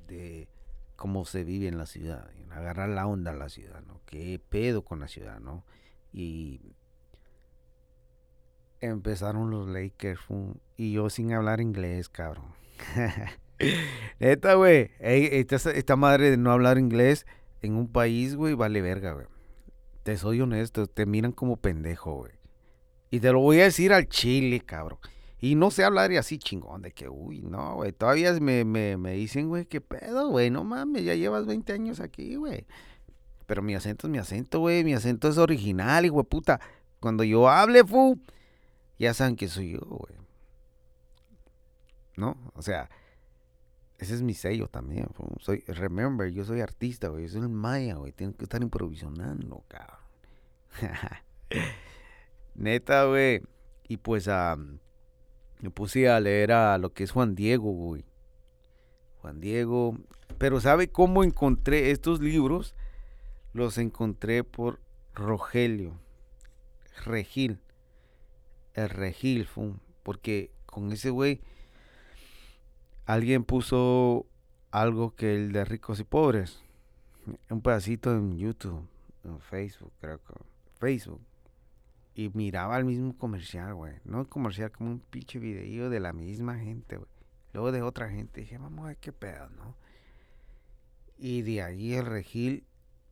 De 0.06 0.48
cómo 0.96 1.24
se 1.24 1.44
vive 1.44 1.68
en 1.68 1.78
la 1.78 1.86
ciudad, 1.86 2.30
agarrar 2.50 2.88
la 2.88 3.06
onda 3.06 3.32
a 3.32 3.36
la 3.36 3.48
ciudad, 3.48 3.82
¿no? 3.82 4.00
¿Qué 4.06 4.40
pedo 4.48 4.84
con 4.84 5.00
la 5.00 5.08
ciudad, 5.08 5.40
¿no? 5.40 5.64
Y 6.12 6.74
empezaron 8.80 9.50
los 9.50 9.68
Lakers 9.68 10.20
y 10.76 10.92
yo 10.92 11.10
sin 11.10 11.32
hablar 11.32 11.60
inglés, 11.60 12.08
cabrón. 12.08 12.54
Neta, 14.20 14.54
güey. 14.54 14.90
Esta, 14.98 15.96
madre 15.96 16.30
de 16.30 16.36
no 16.36 16.52
hablar 16.52 16.78
inglés 16.78 17.26
en 17.62 17.74
un 17.74 17.88
país, 17.88 18.36
güey, 18.36 18.54
vale 18.54 18.80
verga, 18.82 19.12
güey. 19.12 19.26
Te 20.02 20.16
soy 20.16 20.40
honesto, 20.40 20.86
te 20.86 21.06
miran 21.06 21.32
como 21.32 21.56
pendejo, 21.56 22.14
güey. 22.14 22.32
Y 23.10 23.20
te 23.20 23.32
lo 23.32 23.40
voy 23.40 23.60
a 23.60 23.64
decir 23.64 23.92
al 23.92 24.08
chile, 24.08 24.60
cabrón. 24.60 24.98
Y 25.38 25.54
no 25.54 25.70
sé 25.70 25.84
hablar 25.84 26.10
así 26.12 26.38
chingón 26.38 26.82
de 26.82 26.92
que, 26.92 27.08
uy, 27.08 27.42
no, 27.42 27.76
güey. 27.76 27.92
Todavía 27.92 28.32
me, 28.40 28.64
me, 28.64 28.96
me 28.96 29.12
dicen, 29.12 29.48
güey, 29.48 29.66
qué 29.66 29.80
pedo, 29.80 30.28
güey. 30.28 30.50
No 30.50 30.64
mames, 30.64 31.04
ya 31.04 31.14
llevas 31.14 31.46
20 31.46 31.72
años 31.72 32.00
aquí, 32.00 32.36
güey. 32.36 32.66
Pero 33.46 33.62
mi 33.62 33.74
acento 33.74 34.06
es 34.06 34.10
mi 34.10 34.18
acento, 34.18 34.60
güey. 34.60 34.82
Mi 34.82 34.94
acento 34.94 35.28
es 35.28 35.36
original, 35.36 36.06
y 36.06 36.08
güey, 36.08 36.24
puta. 36.24 36.60
Cuando 37.00 37.22
yo 37.22 37.48
hable, 37.48 37.84
fu, 37.84 38.18
ya 38.98 39.12
saben 39.12 39.36
que 39.36 39.48
soy 39.48 39.72
yo, 39.72 39.80
güey. 39.80 40.16
¿No? 42.16 42.36
O 42.54 42.62
sea, 42.62 42.88
ese 43.98 44.14
es 44.14 44.22
mi 44.22 44.32
sello 44.32 44.68
también. 44.68 45.06
Soy, 45.40 45.60
remember, 45.66 46.30
yo 46.30 46.44
soy 46.44 46.60
artista, 46.62 47.08
güey. 47.08 47.24
Yo 47.24 47.28
soy 47.28 47.42
el 47.42 47.50
maya, 47.50 47.96
güey. 47.96 48.12
Tengo 48.12 48.34
que 48.36 48.44
estar 48.44 48.62
improvisando, 48.62 49.64
cabrón. 49.68 49.98
Neta, 52.54 53.04
güey. 53.04 53.42
Y 53.86 53.98
pues 53.98 54.28
me 55.60 55.70
puse 55.70 56.08
a 56.08 56.20
leer 56.20 56.52
a 56.52 56.78
lo 56.78 56.92
que 56.92 57.04
es 57.04 57.10
Juan 57.10 57.34
Diego, 57.34 57.70
güey. 57.72 58.04
Juan 59.20 59.40
Diego. 59.40 59.96
Pero 60.38 60.60
¿sabe 60.60 60.88
cómo 60.88 61.24
encontré 61.24 61.90
estos 61.90 62.20
libros? 62.20 62.74
Los 63.52 63.78
encontré 63.78 64.44
por 64.44 64.80
Rogelio. 65.14 65.98
Regil. 67.04 67.60
El 68.74 68.90
Regil, 68.90 69.48
porque 70.02 70.50
con 70.66 70.92
ese 70.92 71.10
güey 71.10 71.40
alguien 73.06 73.44
puso 73.44 74.26
algo 74.70 75.14
que 75.14 75.34
el 75.34 75.52
de 75.52 75.64
ricos 75.64 76.00
y 76.00 76.04
pobres. 76.04 76.62
Un 77.48 77.62
pedacito 77.62 78.12
en 78.12 78.36
YouTube, 78.36 78.86
en 79.24 79.40
Facebook, 79.40 79.92
creo 80.00 80.18
que. 80.18 80.34
Facebook. 80.78 81.20
Y 82.18 82.30
miraba 82.30 82.78
el 82.78 82.86
mismo 82.86 83.14
comercial, 83.18 83.74
güey. 83.74 83.92
No 84.04 84.22
el 84.22 84.26
comercial, 84.26 84.72
como 84.72 84.90
un 84.90 85.00
pinche 85.00 85.38
video 85.38 85.90
de 85.90 86.00
la 86.00 86.14
misma 86.14 86.58
gente, 86.58 86.96
güey. 86.96 87.10
Luego 87.52 87.72
de 87.72 87.82
otra 87.82 88.08
gente. 88.08 88.40
Dije, 88.40 88.56
vamos 88.56 88.86
a 88.86 88.88
ver 88.88 88.96
qué 88.96 89.12
pedo, 89.12 89.50
¿no? 89.50 89.76
Y 91.18 91.42
de 91.42 91.60
ahí 91.60 91.92
el 91.92 92.06
regil, 92.06 92.64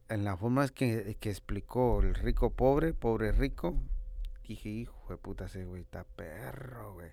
en 0.08 0.24
la 0.24 0.38
forma 0.38 0.66
que, 0.68 1.18
que 1.20 1.28
explicó 1.28 2.00
el 2.00 2.14
rico 2.14 2.54
pobre, 2.54 2.94
pobre 2.94 3.32
rico, 3.32 3.78
dije, 4.48 4.70
hijo 4.70 5.06
de 5.10 5.18
puta, 5.18 5.44
ese 5.44 5.66
güey 5.66 5.82
está 5.82 6.04
perro, 6.04 6.94
güey. 6.94 7.10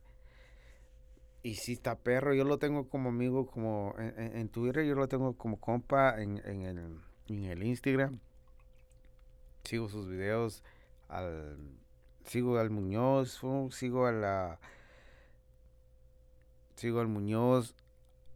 Y 1.44 1.56
si 1.56 1.74
está 1.74 2.00
perro, 2.00 2.34
yo 2.34 2.46
lo 2.46 2.58
tengo 2.58 2.88
como 2.88 3.10
amigo, 3.10 3.48
como 3.48 3.96
en, 3.98 4.48
Twitter, 4.48 4.86
yo 4.86 4.96
lo 4.96 5.10
tengo 5.10 5.36
como 5.36 5.60
compa 5.60 6.22
en, 6.22 6.38
el, 6.38 7.02
en 7.28 7.44
el 7.44 7.64
Instagram. 7.64 8.18
Sigo 9.66 9.90
sus 9.90 10.08
videos, 10.08 10.64
al, 11.10 11.81
sigo 12.26 12.58
al 12.58 12.70
Muñoz, 12.70 13.42
sigo 13.72 14.06
a 14.06 14.12
la... 14.12 14.60
Sigo 16.76 17.00
al 17.00 17.08
Muñoz, 17.08 17.76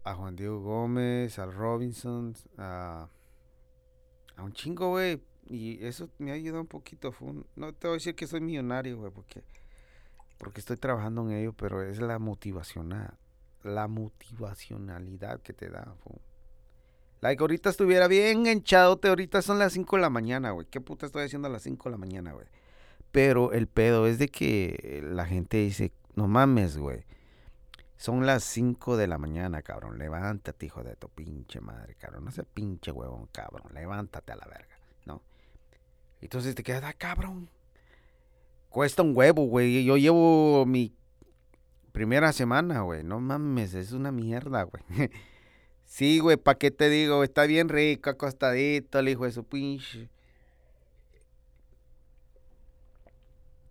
a 0.04 0.14
Juan 0.14 0.36
Diego 0.36 0.62
Gómez, 0.62 1.40
al 1.40 1.52
Robinson, 1.52 2.36
a, 2.58 3.10
a 4.36 4.44
un 4.44 4.54
chingo, 4.54 4.90
güey. 4.90 5.22
Y 5.48 5.84
eso 5.84 6.10
me 6.20 6.32
ha 6.32 6.36
ayudado 6.36 6.62
un 6.62 6.68
poquito. 6.68 7.14
no 7.56 7.74
te 7.74 7.88
voy 7.88 7.96
a 7.96 7.98
decir 7.98 8.16
que 8.16 8.28
soy 8.28 8.42
millonario, 8.42 8.98
güey, 8.98 9.12
porque 9.12 9.44
porque 10.38 10.60
estoy 10.60 10.78
trabajando 10.78 11.22
en 11.24 11.32
ello, 11.32 11.54
pero 11.54 11.82
es 11.82 12.00
la 12.00 12.20
motivacional, 12.20 13.18
la 13.64 13.88
motivacionalidad 13.88 15.42
que 15.42 15.54
te 15.54 15.70
da. 15.70 15.96
Like, 17.22 17.42
ahorita 17.42 17.70
estuviera 17.70 18.08
bien 18.08 18.46
hinchado, 18.46 19.00
ahorita 19.02 19.42
son 19.42 19.60
las 19.60 19.74
5 19.74 19.96
de 19.96 20.02
la 20.02 20.10
mañana, 20.10 20.52
güey. 20.52 20.68
¿Qué 20.70 20.82
puta 20.82 21.06
estoy 21.06 21.24
haciendo 21.24 21.48
a 21.48 21.52
las 21.52 21.64
5 21.64 21.90
de 21.90 21.92
la 21.92 21.98
mañana, 21.98 22.34
güey? 22.34 22.46
Pero 23.16 23.54
el 23.54 23.68
pedo 23.68 24.08
es 24.08 24.20
de 24.20 24.28
que 24.28 25.02
la 25.02 25.26
gente 25.26 25.56
dice, 25.56 25.94
no 26.16 26.28
mames, 26.28 26.78
güey. 26.78 27.06
Son 27.96 28.26
las 28.26 28.44
5 28.44 28.98
de 28.98 29.08
la 29.08 29.18
mañana, 29.18 29.62
cabrón. 29.62 29.98
Levántate, 29.98 30.66
hijo 30.66 30.84
de 30.84 30.98
tu 30.98 31.08
pinche 31.08 31.62
madre, 31.62 31.96
cabrón. 31.96 32.26
No 32.26 32.32
seas 32.32 32.46
pinche 32.54 32.92
huevón, 32.92 33.30
cabrón. 33.32 33.74
Levántate 33.74 34.34
a 34.34 34.36
la 34.36 34.46
verga, 34.48 34.78
¿no? 35.06 35.22
Entonces 36.20 36.56
te 36.56 36.64
quedas, 36.64 36.84
ah, 36.84 36.92
cabrón. 36.92 37.50
Cuesta 38.68 39.02
un 39.02 39.16
huevo, 39.16 39.46
güey. 39.46 39.86
Yo 39.86 39.96
llevo 39.96 40.66
mi 40.66 40.94
primera 41.94 42.34
semana, 42.34 42.82
güey. 42.82 43.06
No 43.06 43.22
mames, 43.22 43.76
es 43.76 43.94
una 43.94 44.12
mierda, 44.12 44.64
güey. 44.64 44.84
sí, 45.86 46.20
güey, 46.20 46.36
¿pa' 46.36 46.56
qué 46.56 46.70
te 46.70 46.90
digo? 46.90 47.24
Está 47.24 47.46
bien 47.46 47.70
rico, 47.70 48.10
acostadito, 48.10 49.00
el 49.00 49.08
hijo 49.08 49.24
de 49.24 49.32
su 49.32 49.46
pinche. 49.46 50.10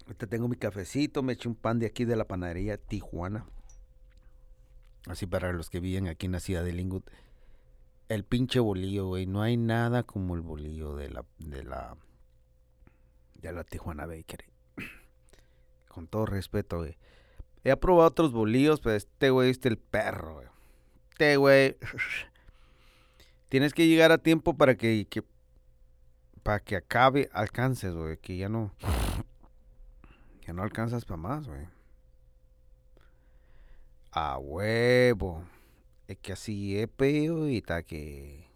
Ahorita 0.06 0.26
tengo 0.26 0.48
mi 0.48 0.56
cafecito, 0.56 1.22
me 1.22 1.32
eché 1.32 1.48
un 1.48 1.54
pan 1.54 1.78
de 1.78 1.86
aquí 1.86 2.04
de 2.04 2.16
la 2.16 2.26
panadería 2.26 2.76
Tijuana. 2.76 3.46
Así 5.06 5.26
para 5.26 5.52
los 5.52 5.70
que 5.70 5.80
viven 5.80 6.08
aquí 6.08 6.26
en 6.26 6.32
la 6.32 6.40
ciudad 6.40 6.64
de 6.64 6.72
Lingwood. 6.72 7.04
El 8.08 8.24
pinche 8.24 8.60
bolillo, 8.60 9.06
güey. 9.06 9.26
No 9.26 9.42
hay 9.42 9.56
nada 9.56 10.02
como 10.02 10.34
el 10.34 10.42
bolillo 10.42 10.94
de 10.94 11.10
la, 11.10 11.24
de 11.38 11.64
la, 11.64 11.96
de 13.40 13.52
la 13.52 13.64
Tijuana 13.64 14.06
Bakery. 14.06 14.46
Con 15.88 16.06
todo 16.06 16.26
respeto, 16.26 16.78
güey. 16.78 16.96
He 17.64 17.74
probado 17.76 18.08
otros 18.08 18.32
bolillos, 18.32 18.80
pero 18.80 18.96
este 18.96 19.30
güey 19.30 19.50
es 19.50 19.64
el 19.64 19.78
perro, 19.78 20.34
güey. 20.34 20.46
Este 21.12 21.36
güey. 21.38 21.76
Tienes 23.48 23.72
que 23.72 23.86
llegar 23.86 24.12
a 24.12 24.18
tiempo 24.18 24.54
para 24.54 24.76
que, 24.76 25.06
que 25.08 25.22
para 26.42 26.60
que 26.60 26.76
acabe, 26.76 27.30
alcances, 27.32 27.94
güey. 27.94 28.18
Que 28.18 28.36
ya 28.36 28.50
no. 28.50 28.74
Ya 30.46 30.52
no 30.52 30.62
alcanzas 30.62 31.04
para 31.04 31.16
más, 31.16 31.46
güey. 31.46 31.66
A 34.12 34.38
huevo. 34.38 35.44
Es 36.06 36.18
que 36.18 36.32
así 36.32 36.78
es 36.78 36.88
peo 36.88 37.48
y 37.48 37.58
está 37.58 37.82
que. 37.82 38.46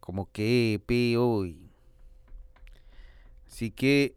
Como 0.00 0.30
que 0.30 0.80
peo 0.86 1.44
y. 1.44 1.70
Así 3.46 3.70
que 3.70 4.14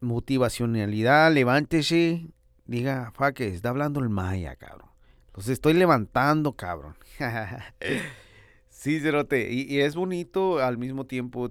motivacionalidad, 0.00 1.32
levántese, 1.32 2.28
diga, 2.66 3.12
que 3.34 3.48
está 3.48 3.70
hablando 3.70 4.00
el 4.00 4.10
maya, 4.10 4.54
cabrón. 4.56 4.90
Los 5.34 5.48
estoy 5.48 5.74
levantando, 5.74 6.52
cabrón. 6.52 6.96
sí, 8.68 9.00
Cerote. 9.00 9.50
Y, 9.52 9.80
es 9.80 9.96
bonito, 9.96 10.60
al 10.60 10.78
mismo 10.78 11.06
tiempo 11.06 11.50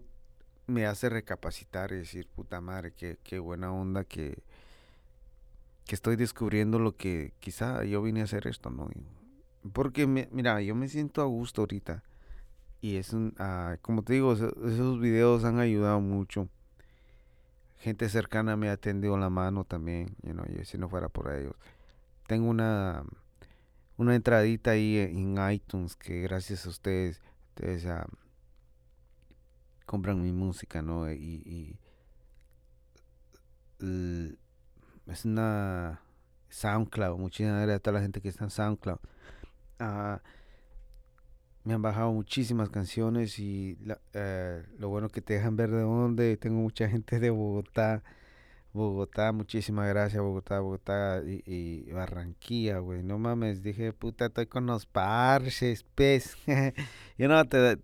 me 0.67 0.85
hace 0.85 1.09
recapacitar 1.09 1.91
y 1.91 1.97
decir, 1.97 2.27
puta 2.27 2.61
madre, 2.61 2.93
qué, 2.93 3.17
qué 3.23 3.39
buena 3.39 3.71
onda 3.71 4.03
que, 4.03 4.43
que 5.85 5.95
estoy 5.95 6.15
descubriendo 6.15 6.79
lo 6.79 6.95
que 6.95 7.33
quizá 7.39 7.83
yo 7.83 8.01
vine 8.01 8.21
a 8.21 8.25
hacer 8.25 8.47
esto, 8.47 8.69
¿no? 8.69 8.89
Porque, 9.73 10.07
mira, 10.07 10.61
yo 10.61 10.75
me 10.75 10.89
siento 10.89 11.21
a 11.21 11.25
gusto 11.25 11.61
ahorita. 11.61 12.03
Y 12.81 12.97
es 12.97 13.13
un, 13.13 13.33
ah, 13.37 13.77
como 13.81 14.03
te 14.03 14.13
digo, 14.13 14.33
esos 14.33 14.99
videos 14.99 15.45
han 15.45 15.59
ayudado 15.59 16.01
mucho 16.01 16.49
gente 17.83 18.07
cercana 18.07 18.55
me 18.55 18.69
ha 18.69 18.77
tendido 18.77 19.17
la 19.17 19.29
mano 19.29 19.65
también, 19.65 20.15
you 20.23 20.31
know, 20.31 20.45
si 20.63 20.77
no 20.77 20.87
fuera 20.87 21.09
por 21.09 21.33
ellos. 21.33 21.53
Tengo 22.27 22.49
una, 22.49 23.03
una 23.97 24.15
entradita 24.15 24.71
ahí 24.71 24.97
en 24.97 25.37
iTunes 25.51 25.97
que 25.97 26.21
gracias 26.21 26.65
a 26.65 26.69
ustedes, 26.69 27.21
ustedes 27.49 27.83
uh, 27.85 28.07
compran 29.85 30.21
mi 30.21 30.31
música, 30.31 30.81
¿no? 30.81 31.11
Y, 31.11 31.77
y 33.79 34.37
es 35.07 35.25
una 35.25 36.01
SoundCloud, 36.49 37.17
muchísimas 37.17 37.57
gracias 37.57 37.77
a 37.77 37.79
toda 37.79 37.93
la 37.95 38.01
gente 38.01 38.21
que 38.21 38.29
está 38.29 38.45
en 38.45 38.49
SoundCloud. 38.51 38.99
Uh, 39.79 40.17
me 41.63 41.73
han 41.73 41.81
bajado 41.81 42.11
muchísimas 42.11 42.69
canciones 42.69 43.39
y 43.39 43.77
eh, 44.13 44.63
lo 44.77 44.89
bueno 44.89 45.09
que 45.09 45.21
te 45.21 45.35
dejan 45.35 45.55
ver 45.55 45.71
de 45.71 45.81
dónde. 45.81 46.37
Tengo 46.37 46.61
mucha 46.61 46.89
gente 46.89 47.19
de 47.19 47.29
Bogotá. 47.29 48.03
Bogotá, 48.73 49.31
muchísimas 49.31 49.87
gracias, 49.87 50.21
Bogotá, 50.21 50.59
Bogotá 50.59 51.21
y, 51.25 51.91
Barranquilla, 51.91 52.79
güey. 52.79 53.03
No 53.03 53.19
mames, 53.19 53.61
dije, 53.61 53.93
puta, 53.93 54.25
estoy 54.25 54.47
con 54.47 54.65
los 54.65 54.87
parches, 54.87 55.83
pez. 55.83 56.35
y 57.17 57.27
no, 57.27 57.35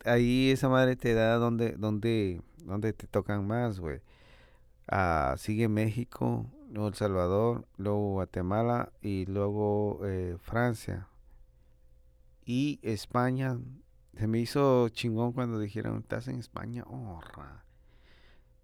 ahí 0.05 0.49
esa 0.49 0.67
madre 0.67 0.95
te 0.95 1.13
da 1.13 1.35
donde, 1.35 1.73
donde, 1.73 2.41
donde 2.65 2.93
te 2.93 3.05
tocan 3.07 3.45
más, 3.45 3.79
güey. 3.79 4.01
Ah, 4.87 5.35
sigue 5.37 5.67
México, 5.67 6.47
luego 6.71 6.87
El 6.87 6.95
Salvador, 6.95 7.67
luego 7.77 8.13
Guatemala 8.13 8.91
y 9.01 9.27
luego 9.27 10.01
eh, 10.05 10.37
Francia 10.39 11.07
y 12.45 12.79
España. 12.81 13.59
Se 14.17 14.25
me 14.27 14.39
hizo 14.39 14.89
chingón 14.89 15.33
cuando 15.33 15.59
dijeron, 15.59 15.99
¿estás 15.99 16.27
en 16.27 16.39
España? 16.39 16.83
Oh, 16.87 17.21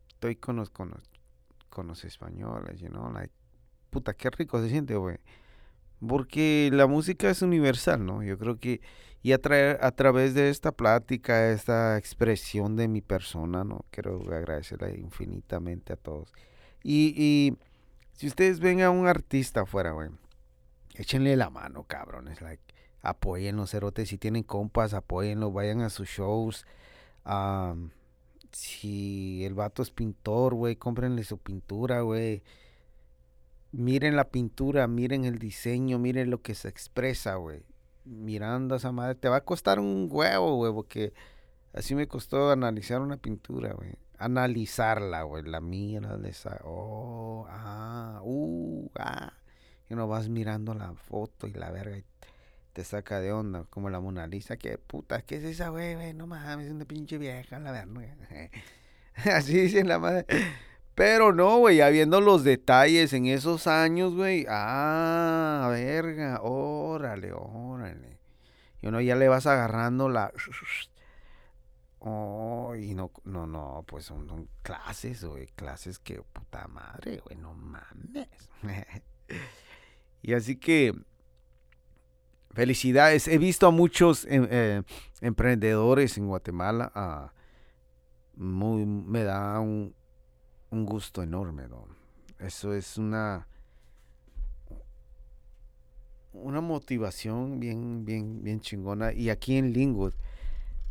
Estoy 0.08 0.36
con 0.38 0.56
los, 0.56 0.72
con 1.76 1.88
los, 1.88 2.06
españoles, 2.06 2.80
you 2.80 2.88
know, 2.88 3.12
like, 3.12 3.34
puta, 3.90 4.14
qué 4.14 4.30
rico 4.30 4.62
se 4.62 4.70
siente, 4.70 4.96
güey. 4.96 5.18
Porque 6.08 6.70
la 6.72 6.88
música 6.88 7.30
es 7.30 7.42
universal, 7.42 8.06
¿no? 8.06 8.24
Yo 8.24 8.38
creo 8.38 8.58
que, 8.58 8.80
y 9.22 9.34
a, 9.34 9.40
a 9.82 9.92
través 9.92 10.34
de 10.34 10.50
esta 10.50 10.72
plática, 10.72 11.52
esta 11.52 11.98
expresión 11.98 12.78
de 12.78 12.88
mi 12.88 13.02
persona, 13.02 13.66
¿no? 13.66 13.84
Quiero 13.92 14.22
agradecerle 14.34 14.98
infinitamente 14.98 15.92
a 15.92 15.98
todos. 15.98 16.32
Y, 16.82 17.14
y 17.18 17.58
si 18.14 18.28
ustedes 18.28 18.62
ven 18.62 18.82
a 18.82 18.90
un 18.90 19.08
artista 19.08 19.62
afuera, 19.62 19.92
güey, 19.92 20.10
échenle 20.94 21.36
la 21.36 21.50
mano, 21.50 21.84
cabrones, 21.84 22.42
like, 22.42 22.64
apoyen 23.02 23.58
los 23.58 23.72
cerotes. 23.72 24.08
Si 24.08 24.18
tienen 24.18 24.44
compas, 24.44 24.94
apóyenlo, 24.94 25.52
vayan 25.52 25.82
a 25.82 25.90
sus 25.90 26.08
shows. 26.08 26.66
Si 28.56 29.44
el 29.44 29.54
vato 29.54 29.82
es 29.82 29.92
pintor, 29.92 30.54
güey, 30.54 30.78
cómprenle 30.78 31.26
su 31.26 31.38
pintura, 31.38 32.02
güey. 32.02 32.42
Miren 33.74 34.16
la 34.16 34.30
pintura, 34.30 34.88
miren 34.88 35.26
el 35.26 35.40
diseño, 35.40 36.00
miren 36.00 36.30
lo 36.30 36.42
que 36.42 36.56
se 36.56 36.70
expresa, 36.70 37.36
güey. 37.36 37.64
Mirando 38.06 38.74
a 38.74 38.78
esa 38.78 38.94
madre, 38.94 39.16
te 39.16 39.28
va 39.28 39.38
a 39.38 39.44
costar 39.44 39.78
un 39.80 40.08
huevo, 40.10 40.56
güey, 40.56 40.72
porque 40.72 41.14
así 41.74 41.96
me 41.96 42.08
costó 42.08 42.50
analizar 42.50 43.02
una 43.02 43.18
pintura, 43.18 43.74
güey. 43.74 43.96
Analizarla, 44.20 45.24
güey, 45.24 45.44
la 45.44 45.60
mira, 45.60 46.18
de 46.18 46.30
esa, 46.30 46.62
oh, 46.64 47.46
ah, 47.50 48.22
uh, 48.24 48.90
ah. 48.98 49.34
Y 49.90 49.96
no 49.96 50.08
vas 50.08 50.30
mirando 50.30 50.74
la 50.74 50.94
foto 50.94 51.48
y 51.48 51.52
la 51.52 51.72
verga 51.72 51.98
y 51.98 52.06
te 52.76 52.84
saca 52.84 53.22
de 53.22 53.32
onda, 53.32 53.64
como 53.70 53.90
la 53.90 54.02
Mona 54.02 54.28
Lisa, 54.28 54.58
que 54.58 54.78
puta, 54.78 55.22
¿qué 55.22 55.38
es 55.38 55.46
esa 55.46 55.70
güey, 55.70 56.14
No 56.14 56.28
mames, 56.28 56.66
es 56.66 56.74
una 56.74 56.84
pinche 56.84 57.18
vieja, 57.18 57.58
la 57.58 57.72
verdad. 57.72 57.88
Así 59.34 59.62
dicen 59.62 59.88
la 59.88 59.98
madre. 59.98 60.26
Pero 60.94 61.32
no, 61.32 61.60
güey, 61.60 61.80
habiendo 61.80 62.20
los 62.20 62.44
detalles 62.44 63.14
en 63.14 63.28
esos 63.28 63.68
años, 63.68 64.14
güey. 64.14 64.46
Ah, 64.50 65.70
verga, 65.72 66.42
órale, 66.42 67.32
órale. 67.32 68.20
Y 68.82 68.88
uno 68.88 69.00
ya 69.00 69.16
le 69.16 69.30
vas 69.30 69.48
agarrando 69.48 70.10
la... 70.10 70.34
Oh, 72.08 72.76
y 72.76 72.94
no, 72.94 73.10
no, 73.24 73.48
no, 73.48 73.84
pues 73.88 74.06
son, 74.06 74.28
son 74.28 74.48
clases, 74.62 75.24
güey, 75.24 75.48
clases 75.56 75.98
que 75.98 76.22
puta 76.22 76.68
madre, 76.68 77.20
güey, 77.26 77.36
no 77.36 77.56
mames. 77.56 78.28
y 80.22 80.34
así 80.34 80.58
que 80.58 80.94
Felicidades. 82.56 83.28
He 83.28 83.38
visto 83.38 83.68
a 83.68 83.72
muchos 83.72 84.26
em, 84.30 84.48
eh, 84.50 84.82
emprendedores 85.20 86.18
en 86.18 86.28
Guatemala. 86.28 86.90
Ah, 86.96 87.34
me 88.38 89.24
da 89.24 89.60
un, 89.60 89.94
gusto 90.72 91.22
enorme. 91.22 91.64
Eso 92.40 92.74
es 92.74 92.98
una, 92.98 93.46
una 96.32 96.62
motivación 96.62 97.60
bien, 97.60 98.06
bien, 98.06 98.42
bien 98.42 98.62
chingona. 98.62 99.12
Y 99.12 99.30
aquí 99.30 99.58
en 99.58 99.74
Lingwood, 99.74 100.14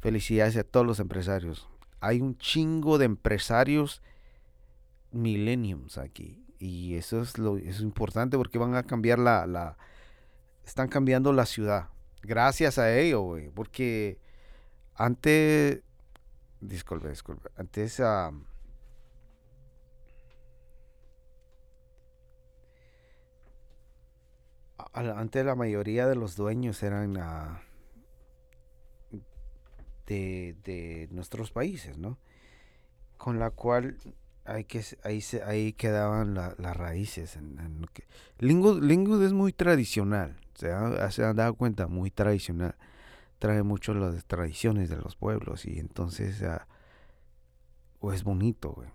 felicidades 0.01 0.59
a 0.59 0.65
todos 0.65 0.87
los 0.87 1.01
empresarios. 1.01 1.67
Hay 2.01 2.21
un 2.21 2.37
chingo 2.37 2.99
de 2.99 3.07
empresarios 3.07 4.03
millenniums 5.13 5.97
aquí. 5.97 6.45
Y 6.59 6.97
eso 6.97 7.23
es 7.23 7.39
lo 7.39 7.57
es 7.57 7.81
importante 7.81 8.37
porque 8.37 8.59
van 8.59 8.75
a 8.75 8.83
cambiar 8.83 9.19
la, 9.19 9.47
la 9.47 9.79
están 10.65 10.89
cambiando 10.89 11.33
la 11.33 11.47
ciudad. 11.47 11.89
Gracias 12.23 12.79
a 12.79 12.97
ello, 12.97 13.21
güey. 13.23 13.51
Porque 13.51 14.19
antes. 14.95 15.83
Disculpe, 16.61 17.11
disculpe. 17.11 17.51
Antes. 17.57 18.01
Uh, 18.01 18.33
antes 25.17 25.45
la 25.45 25.55
mayoría 25.55 26.07
de 26.07 26.15
los 26.15 26.37
dueños 26.37 26.83
eran 26.83 27.17
uh, 27.17 27.59
de, 30.07 30.57
de, 30.65 31.09
nuestros 31.11 31.51
países, 31.51 31.99
¿no? 31.99 32.19
Con 33.17 33.39
la 33.39 33.51
cual 33.51 33.97
hay 34.45 34.65
que, 34.65 34.85
ahí, 35.03 35.21
se, 35.21 35.43
ahí 35.43 35.73
quedaban 35.73 36.35
las 36.35 36.77
raíces. 36.77 37.37
En, 37.37 37.59
en 37.59 37.87
que, 37.93 38.05
es 38.39 39.33
muy 39.33 39.53
tradicional 39.53 40.44
se, 40.55 41.25
han 41.25 41.37
dado 41.37 41.55
cuenta, 41.55 41.87
muy 41.87 42.11
tradicional, 42.11 42.75
trae 43.39 43.63
mucho 43.63 43.95
las 43.95 44.25
tradiciones 44.25 44.89
de 44.89 44.97
los 44.97 45.17
pueblos 45.17 45.67
y 45.67 45.79
entonces, 45.79 46.41
uh, 46.43 46.59
o 48.01 48.13
es 48.13 48.25
bonito, 48.25 48.73
güey. 48.73 48.89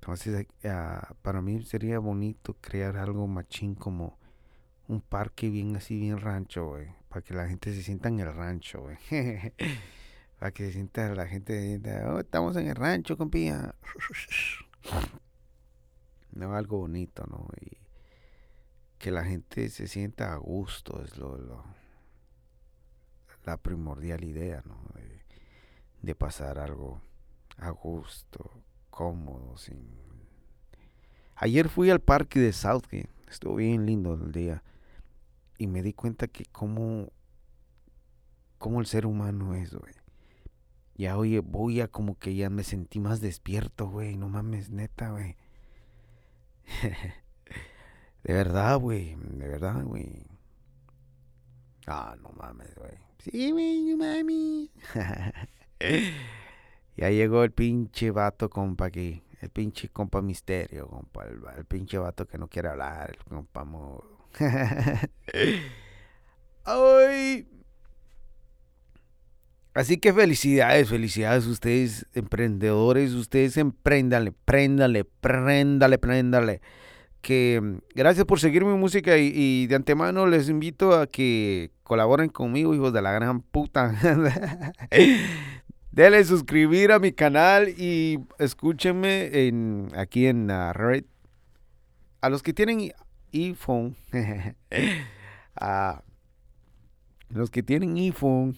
Entonces, 0.00 0.46
ah, 0.64 1.14
para 1.22 1.42
mí 1.42 1.62
sería 1.64 1.98
bonito 1.98 2.56
crear 2.60 2.96
algo 2.96 3.26
machín 3.26 3.74
como 3.74 4.18
un 4.86 5.00
parque 5.00 5.50
bien 5.50 5.76
así, 5.76 5.98
bien 5.98 6.18
rancho, 6.18 6.68
güey. 6.68 6.88
Para 7.08 7.22
que 7.22 7.34
la 7.34 7.48
gente 7.48 7.74
se 7.74 7.82
sienta 7.82 8.08
en 8.08 8.20
el 8.20 8.32
rancho, 8.32 8.82
güey. 8.82 8.96
para 10.38 10.52
que 10.52 10.66
se 10.66 10.72
sienta 10.72 11.14
la 11.14 11.26
gente, 11.26 11.80
oh, 12.06 12.20
estamos 12.20 12.56
en 12.56 12.68
el 12.68 12.76
rancho, 12.76 13.16
compía. 13.16 13.74
no, 16.32 16.54
algo 16.54 16.78
bonito, 16.78 17.24
¿no? 17.28 17.48
Y 17.60 17.76
que 18.98 19.10
la 19.10 19.24
gente 19.24 19.68
se 19.70 19.86
sienta 19.88 20.32
a 20.32 20.36
gusto, 20.36 21.02
es 21.02 21.16
lo, 21.16 21.36
lo 21.38 21.64
la 23.48 23.56
primordial 23.56 24.24
idea, 24.24 24.62
¿no? 24.66 24.78
De, 26.02 26.14
pasar 26.14 26.58
algo 26.58 27.00
a 27.56 27.70
gusto, 27.70 28.50
cómodo, 28.90 29.56
sin... 29.56 29.78
Ayer 31.36 31.68
fui 31.68 31.90
al 31.90 32.00
parque 32.00 32.40
de 32.40 32.52
Southgate, 32.52 33.08
estuvo 33.30 33.56
bien 33.56 33.86
lindo 33.86 34.14
el 34.14 34.32
día, 34.32 34.62
y 35.56 35.66
me 35.66 35.82
di 35.82 35.92
cuenta 35.92 36.28
que 36.28 36.44
cómo, 36.46 37.10
cómo 38.58 38.80
el 38.80 38.86
ser 38.86 39.06
humano 39.06 39.54
es, 39.54 39.74
güey. 39.74 39.94
Ya, 40.94 41.16
oye, 41.16 41.40
voy 41.40 41.80
a 41.80 41.88
como 41.88 42.18
que 42.18 42.34
ya 42.34 42.50
me 42.50 42.64
sentí 42.64 43.00
más 43.00 43.20
despierto, 43.20 43.88
güey. 43.88 44.16
No 44.16 44.28
mames, 44.28 44.70
neta, 44.70 45.10
güey. 45.10 45.36
de 48.24 48.34
verdad, 48.34 48.78
güey. 48.78 49.16
De 49.16 49.48
verdad, 49.48 49.82
güey. 49.84 50.26
Ah, 51.86 52.16
no 52.20 52.30
mames, 52.30 52.74
güey. 52.74 52.92
Sí, 53.18 53.50
güey, 53.50 53.82
no 53.84 53.96
mames. 53.96 54.70
ya 56.96 57.10
llegó 57.10 57.44
el 57.44 57.52
pinche 57.52 58.10
vato, 58.10 58.50
compa, 58.50 58.86
aquí. 58.86 59.22
El 59.40 59.50
pinche 59.50 59.88
compa 59.88 60.20
misterio, 60.20 60.88
compa. 60.88 61.24
El, 61.26 61.64
pinche 61.64 61.98
vato 61.98 62.26
que 62.26 62.38
no 62.38 62.48
quiere 62.48 62.68
hablar. 62.68 63.10
El 63.10 63.24
compa 63.24 63.64
mudo. 63.64 64.28
Ay. 66.64 67.46
Así 69.74 69.98
que 69.98 70.12
felicidades, 70.12 70.88
felicidades 70.88 71.46
ustedes 71.46 72.06
emprendedores, 72.12 73.12
ustedes 73.12 73.56
empréndale, 73.56 74.32
préndale, 74.32 75.04
préndale, 75.04 75.98
préndale. 75.98 76.60
Que 77.20 77.60
mm, 77.62 77.78
gracias 77.94 78.26
por 78.26 78.40
seguir 78.40 78.64
mi 78.64 78.76
música 78.76 79.16
y, 79.18 79.66
de 79.66 79.74
antemano 79.74 80.26
les 80.26 80.48
invito 80.48 80.94
a 80.94 81.06
que 81.06 81.70
colaboren 81.82 82.28
conmigo, 82.28 82.74
hijos 82.74 82.92
de 82.92 83.02
la 83.02 83.12
gran 83.12 83.40
puta. 83.40 83.94
Denle 85.90 86.24
suscribir 86.24 86.92
a 86.92 87.00
mi 87.00 87.12
canal 87.12 87.70
y 87.70 88.20
escúchenme 88.38 89.46
en, 89.48 89.88
aquí 89.96 90.26
en 90.26 90.46
la 90.46 90.72
red. 90.72 91.04
A 92.20 92.28
los 92.28 92.42
que 92.42 92.52
tienen 92.52 92.92
iPhone, 93.32 93.96
a 95.56 96.02
los 97.30 97.50
que 97.50 97.62
tienen 97.62 97.96
iPhone, 97.96 98.56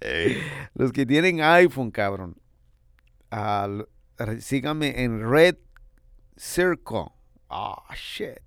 los 0.74 0.92
que 0.92 1.06
tienen 1.06 1.40
iPhone, 1.40 1.90
cabrón, 1.90 2.36
síganme 4.38 5.02
en 5.02 5.28
Red 5.28 5.56
Circle. 6.36 7.06
Ah, 7.50 7.82
shit. 7.96 8.38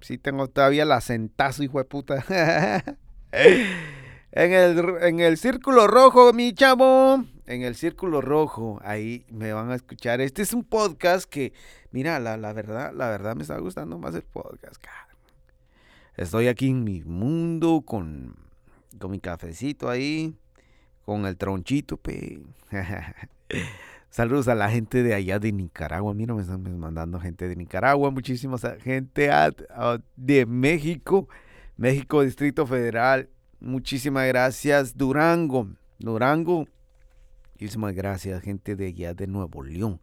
Sí 0.00 0.16
tengo 0.16 0.48
todavía 0.48 0.86
la 0.86 1.02
centazo, 1.02 1.62
hijo 1.62 1.76
de 1.76 1.84
puta. 1.84 2.24
en, 3.32 4.52
el, 4.52 5.02
en 5.02 5.20
el 5.20 5.36
círculo 5.36 5.86
rojo, 5.86 6.32
mi 6.32 6.54
chavo. 6.54 7.22
En 7.44 7.62
el 7.62 7.74
círculo 7.74 8.22
rojo, 8.22 8.80
ahí 8.82 9.26
me 9.28 9.52
van 9.52 9.70
a 9.70 9.74
escuchar. 9.74 10.22
Este 10.22 10.40
es 10.40 10.54
un 10.54 10.64
podcast 10.64 11.28
que, 11.28 11.52
mira, 11.90 12.18
la, 12.18 12.38
la 12.38 12.54
verdad, 12.54 12.94
la 12.94 13.10
verdad 13.10 13.36
me 13.36 13.42
está 13.42 13.58
gustando 13.58 13.98
más 13.98 14.14
el 14.14 14.22
podcast, 14.22 14.80
cabrón. 14.80 15.18
Estoy 16.16 16.48
aquí 16.48 16.70
en 16.70 16.82
mi 16.82 17.02
mundo 17.02 17.82
con, 17.84 18.36
con 18.98 19.10
mi 19.10 19.20
cafecito 19.20 19.90
ahí, 19.90 20.34
con 21.04 21.26
el 21.26 21.36
tronchito, 21.36 21.98
pe. 21.98 22.40
Saludos 24.10 24.48
a 24.48 24.56
la 24.56 24.68
gente 24.68 25.04
de 25.04 25.14
allá 25.14 25.38
de 25.38 25.52
Nicaragua. 25.52 26.12
Mira, 26.14 26.34
me 26.34 26.42
están 26.42 26.78
mandando 26.78 27.20
gente 27.20 27.46
de 27.46 27.54
Nicaragua, 27.54 28.10
muchísima 28.10 28.56
gente 28.82 29.30
de 30.16 30.46
México, 30.46 31.28
México 31.76 32.22
Distrito 32.22 32.66
Federal. 32.66 33.28
Muchísimas 33.60 34.26
gracias, 34.26 34.96
Durango. 34.96 35.68
Durango, 36.00 36.66
muchísimas 37.52 37.94
gracias, 37.94 38.42
gente 38.42 38.74
de 38.74 38.88
allá 38.88 39.14
de 39.14 39.28
Nuevo 39.28 39.62
León. 39.62 40.00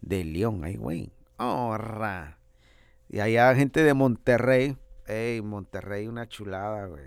De 0.00 0.24
León, 0.24 0.64
ay, 0.64 0.76
güey. 0.76 1.12
Y 3.10 3.20
allá 3.20 3.54
gente 3.54 3.82
de 3.82 3.92
Monterrey. 3.92 4.78
Ey, 5.06 5.42
Monterrey, 5.42 6.08
una 6.08 6.26
chulada, 6.26 6.86
güey. 6.86 7.04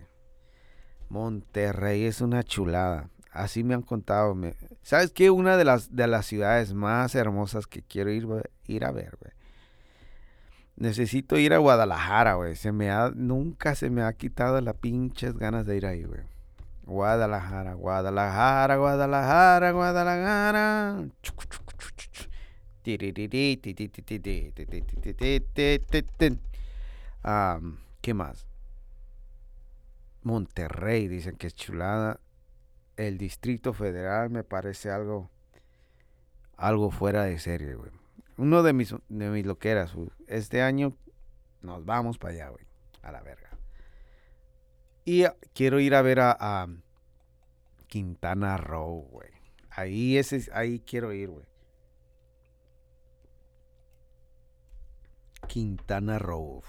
Monterrey 1.09 2.03
es 2.03 2.21
una 2.21 2.43
chulada. 2.43 3.09
Así 3.31 3.63
me 3.63 3.73
han 3.73 3.81
contado. 3.81 4.35
¿Sabes 4.81 5.11
qué? 5.11 5.29
Una 5.29 5.57
de 5.57 5.65
las, 5.65 5.95
de 5.95 6.07
las 6.07 6.25
ciudades 6.25 6.73
más 6.73 7.13
hermosas 7.15 7.67
que 7.67 7.83
quiero 7.83 8.11
ir, 8.11 8.27
ir 8.65 8.85
a 8.85 8.91
ver, 8.91 9.17
güey. 9.19 9.33
Necesito 10.75 11.37
ir 11.37 11.53
a 11.53 11.57
Guadalajara, 11.57 12.35
güey. 12.35 12.55
Se 12.55 12.71
me 12.71 12.89
ha, 12.89 13.11
nunca 13.13 13.75
se 13.75 13.89
me 13.89 14.01
ha 14.01 14.13
quitado 14.13 14.59
las 14.61 14.75
pinches 14.75 15.37
ganas 15.37 15.65
de 15.65 15.77
ir 15.77 15.85
ahí, 15.85 16.03
güey. 16.03 16.21
Guadalajara, 16.85 17.73
Guadalajara, 17.73 18.77
Guadalajara, 18.77 19.71
Guadalajara. 19.71 21.05
¿Qué 28.01 28.13
más? 28.13 28.47
Monterrey, 30.23 31.07
dicen 31.07 31.35
que 31.35 31.47
es 31.47 31.55
chulada. 31.55 32.19
El 32.99 33.17
Distrito 33.17 33.71
Federal 33.71 34.29
me 34.29 34.43
parece 34.43 34.91
algo, 34.91 35.29
algo 36.57 36.91
fuera 36.91 37.23
de 37.23 37.39
serie, 37.39 37.75
güey. 37.75 37.91
Uno 38.35 38.61
de 38.61 38.73
mis, 38.73 38.93
de 39.07 39.29
mis 39.29 39.45
loqueras, 39.45 39.93
Este 40.27 40.61
año 40.61 40.93
nos 41.61 41.85
vamos 41.85 42.17
para 42.17 42.33
allá, 42.33 42.49
güey. 42.49 42.65
A 43.01 43.13
la 43.13 43.21
verga. 43.21 43.51
Y 45.05 45.23
quiero 45.53 45.79
ir 45.79 45.95
a 45.95 46.01
ver 46.01 46.19
a, 46.19 46.67
Quintana 47.87 48.57
Roo, 48.57 49.07
güey. 49.09 49.31
Ahí, 49.69 50.17
ese, 50.17 50.51
ahí 50.51 50.81
quiero 50.81 51.13
ir, 51.13 51.29
güey. 51.29 51.45
Quintana 55.47 56.19
Roo. 56.19 56.61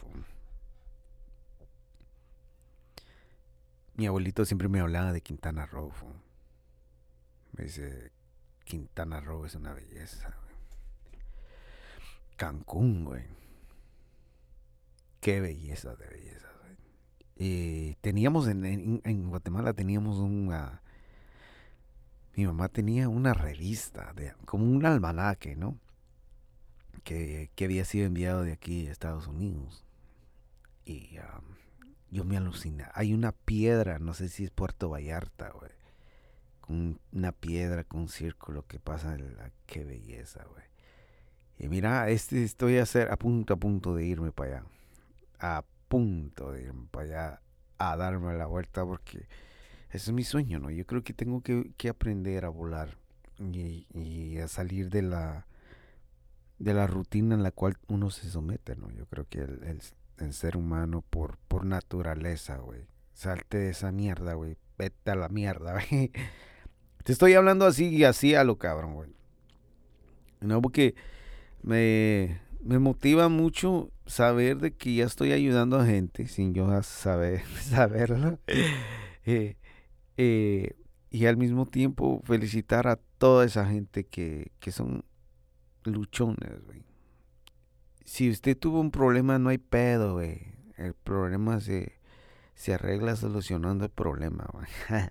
Mi 4.00 4.06
abuelito 4.06 4.46
siempre 4.46 4.66
me 4.66 4.80
hablaba 4.80 5.12
de 5.12 5.20
Quintana 5.20 5.66
Roo. 5.66 5.92
Me 7.52 7.64
dice, 7.64 8.12
Quintana 8.64 9.20
Roo 9.20 9.44
es 9.44 9.54
una 9.54 9.74
belleza. 9.74 10.38
Cancún, 12.38 13.04
güey. 13.04 13.24
Qué 15.20 15.42
belleza 15.42 15.96
de 15.96 16.06
belleza, 16.06 16.48
güey. 16.62 16.76
Y 17.36 17.94
teníamos 17.96 18.48
en, 18.48 19.28
Guatemala, 19.28 19.74
teníamos 19.74 20.16
una... 20.16 20.80
Mi 22.36 22.46
mamá 22.46 22.70
tenía 22.70 23.06
una 23.06 23.34
revista, 23.34 24.14
de, 24.14 24.32
como 24.46 24.64
un 24.64 24.86
almanaque, 24.86 25.56
¿no? 25.56 25.78
Que, 27.04 27.50
había 27.62 27.84
sido 27.84 28.06
enviado 28.06 28.44
de 28.44 28.52
aquí 28.52 28.86
a 28.86 28.92
Estados 28.92 29.26
Unidos. 29.26 29.84
Y 30.86 31.18
yo 32.10 32.24
me 32.24 32.36
aluciné. 32.36 32.86
Hay 32.94 33.14
una 33.14 33.32
piedra, 33.32 33.98
no 33.98 34.14
sé 34.14 34.28
si 34.28 34.44
es 34.44 34.50
Puerto 34.50 34.88
Vallarta, 34.88 35.50
güey. 35.50 35.70
Una 37.12 37.32
piedra 37.32 37.84
con 37.84 38.02
un 38.02 38.08
círculo 38.08 38.66
que 38.66 38.78
pasa. 38.78 39.16
La, 39.16 39.50
qué 39.66 39.84
belleza, 39.84 40.44
güey. 40.44 40.64
Y 41.58 41.68
mira, 41.68 42.08
este 42.08 42.42
estoy 42.44 42.78
a, 42.78 42.84
hacer, 42.84 43.10
a 43.10 43.16
punto, 43.16 43.54
a 43.54 43.56
punto 43.56 43.94
de 43.94 44.06
irme 44.06 44.32
para 44.32 44.58
allá. 44.58 44.66
A 45.40 45.64
punto 45.88 46.52
de 46.52 46.62
irme 46.62 46.86
para 46.90 47.04
allá 47.04 47.40
a 47.78 47.96
darme 47.96 48.34
la 48.34 48.46
vuelta 48.46 48.84
porque 48.84 49.26
ese 49.90 50.10
es 50.10 50.12
mi 50.12 50.22
sueño, 50.22 50.58
¿no? 50.58 50.70
Yo 50.70 50.86
creo 50.86 51.02
que 51.02 51.12
tengo 51.12 51.42
que, 51.42 51.88
aprender 51.88 52.44
a 52.44 52.48
volar 52.48 52.96
y, 53.38 54.38
a 54.38 54.48
salir 54.48 54.90
de 54.90 55.02
la 55.02 55.46
de 56.58 56.74
la 56.74 56.86
rutina 56.86 57.34
en 57.34 57.42
la 57.42 57.52
cual 57.52 57.78
uno 57.88 58.10
se 58.10 58.28
somete, 58.28 58.76
¿no? 58.76 58.90
Yo 58.90 59.06
creo 59.06 59.26
que 59.26 59.40
el 59.40 59.80
ser 60.32 60.56
humano 60.56 61.02
por, 61.08 61.38
por 61.48 61.64
naturaleza, 61.64 62.58
güey. 62.58 62.86
Salte 63.12 63.58
de 63.58 63.70
esa 63.70 63.92
mierda, 63.92 64.34
güey. 64.34 64.56
Vete 64.78 65.10
a 65.10 65.14
la 65.14 65.28
mierda, 65.28 65.72
güey. 65.90 66.12
Te 67.04 67.12
estoy 67.12 67.34
hablando 67.34 67.66
así 67.66 67.88
y 67.88 68.04
así 68.04 68.34
a 68.34 68.44
lo 68.44 68.58
cabrón, 68.58 68.94
güey. 68.94 69.10
No, 70.40 70.62
porque 70.62 70.94
me, 71.62 72.40
me 72.62 72.78
motiva 72.78 73.28
mucho 73.28 73.90
saber 74.06 74.58
de 74.58 74.72
que 74.72 74.94
ya 74.94 75.04
estoy 75.04 75.32
ayudando 75.32 75.78
a 75.78 75.86
gente 75.86 76.26
sin 76.26 76.54
yo 76.54 76.82
saber, 76.82 77.42
saberlo. 77.60 78.38
Eh, 79.26 79.58
eh, 80.16 80.76
y 81.10 81.26
al 81.26 81.36
mismo 81.36 81.66
tiempo 81.66 82.22
felicitar 82.24 82.88
a 82.88 82.96
toda 83.18 83.44
esa 83.44 83.66
gente 83.66 84.04
que, 84.04 84.50
que 84.60 84.72
son 84.72 85.04
luchones, 85.84 86.64
güey. 86.64 86.82
Si 88.10 88.28
usted 88.28 88.58
tuvo 88.58 88.80
un 88.80 88.90
problema, 88.90 89.38
no 89.38 89.50
hay 89.50 89.58
pedo, 89.58 90.14
güey. 90.14 90.52
El 90.76 90.94
problema 90.94 91.60
se, 91.60 91.92
se 92.56 92.74
arregla 92.74 93.14
solucionando 93.14 93.84
el 93.84 93.92
problema, 93.92 94.48
güey. 94.52 94.66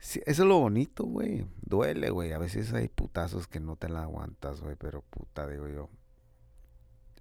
eso 0.00 0.20
es 0.26 0.38
lo 0.40 0.58
bonito, 0.58 1.04
güey. 1.04 1.46
Duele, 1.62 2.10
güey. 2.10 2.32
A 2.32 2.38
veces 2.38 2.72
hay 2.72 2.88
putazos 2.88 3.46
que 3.46 3.60
no 3.60 3.76
te 3.76 3.88
la 3.88 4.02
aguantas, 4.02 4.62
güey. 4.62 4.74
Pero 4.74 5.02
puta, 5.02 5.46
digo 5.46 5.68
yo. 5.68 5.88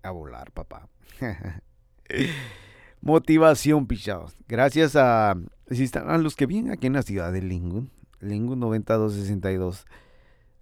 A 0.01 0.09
volar, 0.09 0.51
papá. 0.51 0.89
Motivación, 3.01 3.85
pichados. 3.85 4.35
Gracias 4.47 4.95
a, 4.95 5.33
a 5.33 6.17
los 6.17 6.35
que 6.35 6.47
vienen 6.47 6.71
aquí 6.71 6.87
en 6.87 6.93
la 6.93 7.03
ciudad 7.03 7.31
de 7.31 7.43
Lingun, 7.43 7.91
Lingun 8.19 8.59
9262, 8.61 9.85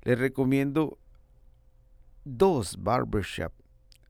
les 0.02 0.20
recomiendo 0.20 0.98
dos 2.26 2.84
barbershop 2.84 3.54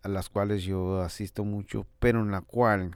a 0.04 0.08
las 0.10 0.30
cuales 0.30 0.64
yo 0.64 1.02
asisto 1.02 1.44
mucho, 1.44 1.88
pero 2.00 2.20
en 2.22 2.32
la 2.32 2.42
cual 2.42 2.96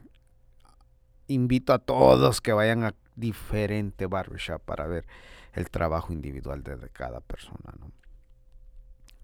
invito 1.28 1.74
a 1.74 1.80
todos 1.80 2.42
que 2.42 2.54
vayan 2.54 2.84
a 2.84 2.94
diferente 3.16 4.06
barbershop 4.06 4.62
para 4.62 4.88
ver 4.88 5.06
el 5.54 5.70
trabajo 5.70 6.14
individual 6.14 6.64
de 6.64 6.78
cada 6.90 7.22
persona. 7.22 7.74
¿no? 7.80 7.92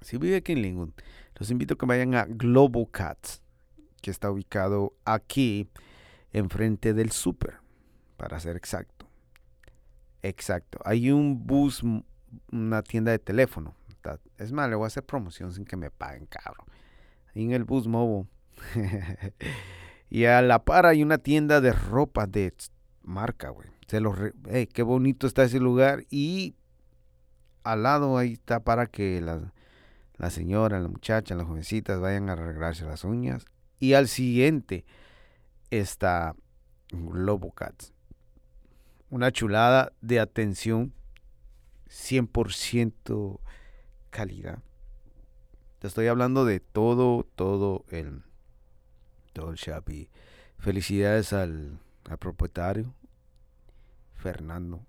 Si 0.02 0.18
vive 0.18 0.38
aquí 0.38 0.54
en 0.54 0.62
Lingun, 0.62 0.94
los 1.36 1.52
invito 1.52 1.76
a 1.76 1.78
que 1.78 1.86
vayan 1.86 2.16
a 2.16 2.26
Global 2.26 2.88
Cats, 2.92 3.42
que 4.02 4.12
está 4.12 4.32
ubicado 4.32 4.94
aquí 5.06 5.70
enfrente 6.32 6.94
del 6.94 7.12
super, 7.12 7.60
para 8.18 8.40
ser 8.40 8.58
exacto. 8.58 9.08
Exacto. 10.22 10.80
Hay 10.86 11.12
un 11.12 11.46
bus, 11.46 11.84
una 12.52 12.82
tienda 12.82 13.12
de 13.12 13.20
teléfono. 13.20 13.76
Es 14.38 14.52
más, 14.52 14.70
le 14.70 14.76
voy 14.76 14.86
a 14.86 14.88
hacer 14.88 15.06
promoción 15.06 15.54
sin 15.54 15.64
que 15.64 15.78
me 15.78 15.90
paguen, 15.90 16.26
cabrón. 16.26 16.68
En 17.34 17.52
el 17.52 17.64
bus 17.64 17.88
movo. 17.88 18.28
y 20.10 20.26
a 20.26 20.42
la 20.42 20.64
par 20.64 20.86
hay 20.86 21.04
una 21.04 21.18
tienda 21.18 21.62
de 21.62 21.74
ropa 21.74 22.28
de 22.28 22.54
marca, 23.04 23.50
güey. 23.50 23.68
Se 23.88 24.00
los 24.00 24.16
qué 24.74 24.84
bonito 24.84 25.28
está 25.28 25.44
ese 25.44 25.60
lugar. 25.60 26.06
Y 26.10 26.56
al 27.64 27.84
lado 27.84 28.18
ahí 28.18 28.34
está 28.34 28.62
para 28.62 28.88
que 28.88 29.22
la, 29.22 29.54
la 30.18 30.30
señora, 30.30 30.80
la 30.80 30.88
muchacha, 30.88 31.36
las 31.36 31.48
jovencitas 31.48 32.00
vayan 32.00 32.30
a 32.30 32.34
arreglarse 32.34 32.86
las 32.86 33.04
uñas. 33.04 33.46
Y 33.80 33.94
al 33.94 34.08
siguiente 34.08 34.86
está 35.70 36.36
Lobo 36.90 37.52
Cats. 37.52 37.94
Una 39.10 39.32
chulada 39.32 39.92
de 40.02 40.20
atención 40.20 40.94
100% 41.90 43.40
calidad. 44.10 44.60
Estoy 45.84 46.08
hablando 46.08 46.46
de 46.46 46.62
todo, 46.62 47.28
todo 47.36 47.84
el, 47.90 48.24
todo 49.34 49.52
el 49.52 49.58
shop. 49.58 49.90
Felicidades 50.58 51.34
al, 51.34 51.78
al 52.10 52.18
propietario, 52.18 52.94
Fernando, 54.14 54.86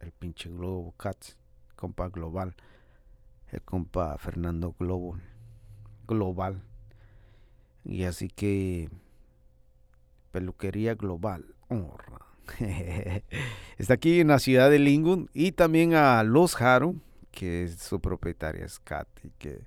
el 0.00 0.10
pinche 0.10 0.48
Globo 0.48 0.94
Cats, 0.96 1.36
compa 1.76 2.08
global. 2.08 2.56
El 3.52 3.60
compa 3.60 4.16
Fernando 4.16 4.74
Globo, 4.78 5.18
global. 6.06 6.62
Y 7.84 8.04
así 8.04 8.30
que 8.30 8.88
peluquería 10.32 10.94
global. 10.94 11.44
Está 13.76 13.94
aquí 13.94 14.20
en 14.20 14.28
la 14.28 14.38
ciudad 14.38 14.70
de 14.70 14.78
Lingun 14.78 15.28
y 15.34 15.52
también 15.52 15.92
a 15.92 16.22
Los 16.22 16.54
Jaro, 16.54 16.94
que 17.32 17.64
es 17.64 17.76
su 17.80 18.00
propietaria, 18.00 18.64
es 18.64 18.78
Katy, 18.78 19.30
que 19.38 19.66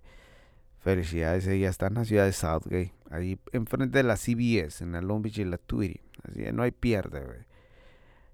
felicidades, 0.82 1.48
ella 1.48 1.70
está 1.70 1.88
en 1.88 1.94
la 1.94 2.06
ciudad 2.06 2.26
de 2.26 2.34
Southgate, 2.34 2.94
ahí 3.10 3.40
enfrente 3.52 4.00
de 4.00 4.04
la 4.04 4.18
CBS, 4.18 4.84
en 4.84 4.92
la 4.92 5.02
Long 5.02 5.22
Beach 5.22 5.38
y 5.38 5.46
la 5.46 5.58
Tweety. 5.58 6.02
Así 6.24 6.44
no 6.52 6.64
hay 6.64 6.72
pierde, 6.72 7.24
güey. 7.24 7.40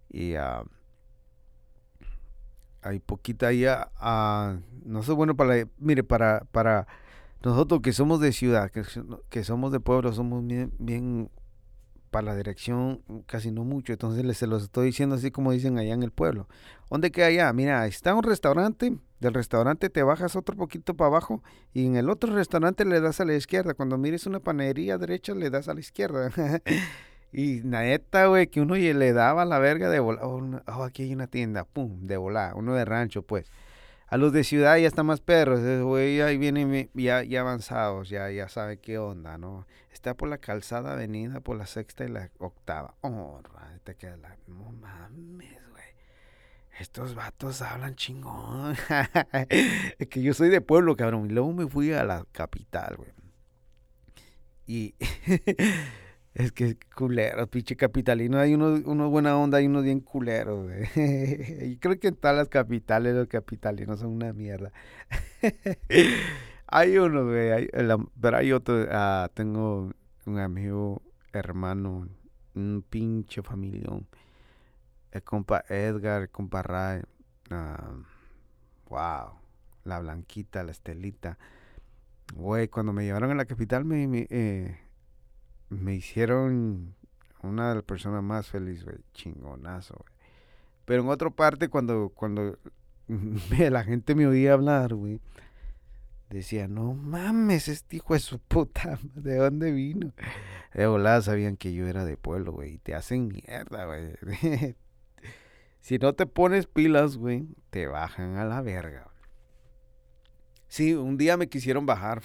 Y 0.09 0.37
uh, 0.37 0.65
hay 2.81 2.99
poquita 2.99 3.51
ya, 3.51 3.91
uh, 4.01 4.59
no 4.85 5.03
sé, 5.03 5.11
bueno, 5.11 5.35
para, 5.35 5.67
mire, 5.77 6.03
para, 6.03 6.45
para 6.51 6.87
nosotros 7.43 7.81
que 7.81 7.91
somos 7.91 8.21
de 8.21 8.31
ciudad, 8.31 8.71
que, 8.71 8.83
que 9.29 9.43
somos 9.43 9.71
de 9.71 9.79
pueblo, 9.79 10.13
somos 10.13 10.45
bien, 10.45 10.73
bien 10.79 11.29
la 12.21 12.35
dirección 12.35 13.01
casi 13.25 13.51
no 13.51 13.63
mucho, 13.63 13.93
entonces 13.93 14.23
les 14.25 14.37
se 14.37 14.47
los 14.47 14.63
estoy 14.63 14.87
diciendo 14.87 15.15
así 15.15 15.31
como 15.31 15.51
dicen 15.51 15.77
allá 15.77 15.93
en 15.93 16.03
el 16.03 16.11
pueblo. 16.11 16.47
¿Dónde 16.89 17.11
queda 17.11 17.27
allá? 17.27 17.51
Mira, 17.53 17.85
está 17.87 18.13
un 18.15 18.23
restaurante, 18.23 18.97
del 19.19 19.33
restaurante 19.33 19.89
te 19.89 20.03
bajas 20.03 20.35
otro 20.35 20.55
poquito 20.55 20.93
para 20.93 21.07
abajo 21.07 21.43
y 21.73 21.85
en 21.85 21.95
el 21.95 22.09
otro 22.09 22.33
restaurante 22.33 22.85
le 22.85 23.01
das 23.01 23.19
a 23.19 23.25
la 23.25 23.33
izquierda. 23.33 23.73
Cuando 23.73 23.97
mires 23.97 24.25
una 24.25 24.39
panadería 24.39 24.97
derecha 24.97 25.33
le 25.33 25.49
das 25.49 25.67
a 25.67 25.73
la 25.73 25.79
izquierda. 25.79 26.31
y 27.31 27.61
neta, 27.63 28.27
güey, 28.27 28.47
que 28.47 28.61
uno 28.61 28.75
le 28.75 29.13
daba 29.13 29.45
la 29.45 29.59
verga 29.59 29.89
de 29.89 29.99
volar. 29.99 30.23
Oh, 30.23 30.41
oh, 30.67 30.83
aquí 30.83 31.03
hay 31.03 31.13
una 31.13 31.27
tienda, 31.27 31.63
pum, 31.65 32.05
de 32.05 32.17
volar, 32.17 32.55
uno 32.55 32.73
de 32.73 32.85
rancho, 32.85 33.23
pues. 33.23 33.49
A 34.09 34.15
los 34.15 34.31
de 34.31 34.45
ciudad 34.45 34.77
ya 34.77 34.87
están 34.87 35.05
más 35.05 35.19
perros, 35.19 35.59
güey, 35.83 36.21
ahí 36.21 36.37
vienen 36.37 36.89
ya, 36.93 37.23
ya 37.23 37.41
avanzados, 37.41 38.07
ya, 38.07 38.31
ya 38.31 38.47
sabe 38.47 38.77
qué 38.77 38.97
onda, 38.97 39.37
¿no? 39.37 39.67
Está 39.91 40.15
por 40.15 40.29
la 40.29 40.37
calzada 40.37 40.93
avenida, 40.93 41.41
por 41.41 41.57
la 41.57 41.65
sexta 41.65 42.05
y 42.05 42.09
la 42.09 42.29
octava. 42.37 42.95
Oh, 43.01 43.41
te 43.83 43.95
queda 43.95 44.15
la... 44.15 44.37
No 44.47 44.71
mames, 44.71 45.59
güey. 45.71 45.83
Estos 46.79 47.15
vatos 47.15 47.61
hablan 47.61 47.95
chingón. 47.95 48.77
es 49.49 50.07
que 50.07 50.21
yo 50.21 50.33
soy 50.33 50.49
de 50.49 50.61
pueblo, 50.61 50.95
cabrón. 50.95 51.25
Y 51.25 51.33
luego 51.33 51.51
me 51.51 51.67
fui 51.67 51.91
a 51.91 52.05
la 52.05 52.25
capital, 52.31 52.95
güey. 52.95 53.11
Y... 54.67 54.95
Es 56.37 56.51
que 56.51 56.77
culero, 56.95 57.47
pinche 57.47 57.75
capitalino. 57.75 58.37
Hay 58.37 58.53
unos 58.53 58.81
uno 58.85 59.09
buena 59.09 59.35
onda 59.35 59.59
y 59.59 59.65
unos 59.65 59.83
bien 59.83 60.01
culeros, 60.01 60.65
güey. 60.65 60.83
y 61.71 61.77
creo 61.77 61.99
que 61.99 62.09
en 62.09 62.15
todas 62.15 62.37
las 62.37 62.47
capitales 62.47 63.15
los 63.15 63.27
capitalinos 63.27 64.01
son 64.01 64.11
una 64.11 64.33
mierda. 64.33 64.71
hay 66.67 66.95
uno, 66.99 67.25
güey. 67.25 67.67
pero 68.21 68.37
hay 68.37 68.51
otro. 68.51 68.85
Ah, 68.91 69.31
tengo 69.33 69.91
un 70.27 70.37
amigo, 70.37 71.01
hermano, 71.33 72.07
un 72.53 72.85
pinche 72.87 73.41
familión. 73.41 74.07
El 75.09 75.23
compa 75.23 75.63
Edgar, 75.67 76.21
el 76.21 76.29
compa 76.29 76.61
Ray. 76.61 77.01
wow. 78.89 79.39
La 79.85 79.99
Blanquita, 80.01 80.63
la 80.63 80.69
Estelita. 80.69 81.39
Güey, 82.35 82.67
cuando 82.67 82.93
me 82.93 83.05
llevaron 83.05 83.31
a 83.31 83.35
la 83.35 83.45
capital 83.45 83.85
me... 83.85 84.07
me 84.07 84.27
eh, 84.29 84.86
me 85.69 85.95
hicieron 85.95 86.95
una 87.43 87.69
de 87.69 87.75
las 87.75 87.83
personas 87.83 88.23
más 88.23 88.47
felices, 88.47 88.85
güey. 88.85 88.97
Chingonazo, 89.13 89.95
güey. 89.95 90.17
Pero 90.85 91.03
en 91.03 91.09
otra 91.09 91.29
parte, 91.29 91.67
cuando, 91.67 92.09
cuando 92.15 92.57
la 93.69 93.83
gente 93.83 94.15
me 94.15 94.25
oía 94.25 94.53
hablar, 94.53 94.93
güey, 94.93 95.19
decía, 96.29 96.67
no 96.67 96.93
mames, 96.93 97.67
este 97.67 97.97
hijo 97.97 98.13
de 98.13 98.19
su 98.19 98.39
puta, 98.39 98.99
¿de 99.15 99.35
dónde 99.35 99.71
vino? 99.71 100.13
De 100.73 100.87
volada 100.87 101.21
sabían 101.21 101.57
que 101.57 101.73
yo 101.73 101.87
era 101.87 102.05
de 102.05 102.17
pueblo, 102.17 102.53
güey, 102.53 102.75
y 102.75 102.77
te 102.77 102.95
hacen 102.95 103.27
mierda, 103.27 103.85
güey. 103.85 104.13
si 105.81 105.97
no 105.97 106.13
te 106.13 106.25
pones 106.25 106.67
pilas, 106.67 107.17
güey, 107.17 107.47
te 107.69 107.87
bajan 107.87 108.37
a 108.37 108.45
la 108.45 108.61
verga. 108.61 109.09
Sí, 110.67 110.93
un 110.93 111.17
día 111.17 111.37
me 111.37 111.47
quisieron 111.47 111.85
bajar, 111.85 112.21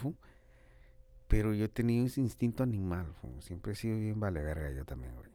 pero 1.33 1.55
yo 1.55 1.71
tenía 1.71 2.05
ese 2.05 2.21
instinto 2.21 2.63
animal, 2.63 3.07
siempre 3.41 3.73
he 3.73 3.75
sido 3.75 3.97
bien 3.97 4.21
vale 4.21 4.43
verga 4.43 4.71
yo 4.71 4.85
también, 4.85 5.15
güey. 5.15 5.31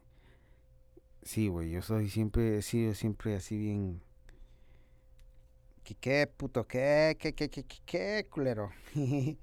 Sí, 1.24 1.48
güey, 1.48 1.72
yo 1.72 1.82
soy 1.82 2.08
siempre, 2.08 2.58
he 2.58 2.62
sido 2.62 2.94
siempre 2.94 3.34
así 3.34 3.58
bien... 3.58 4.00
¿Qué, 5.82 5.96
qué 5.96 6.28
puto? 6.28 6.68
¿Qué, 6.68 7.16
qué, 7.18 7.34
qué, 7.34 7.50
qué, 7.50 7.64
qué, 7.64 7.78
qué 7.84 8.28
culero? 8.30 8.70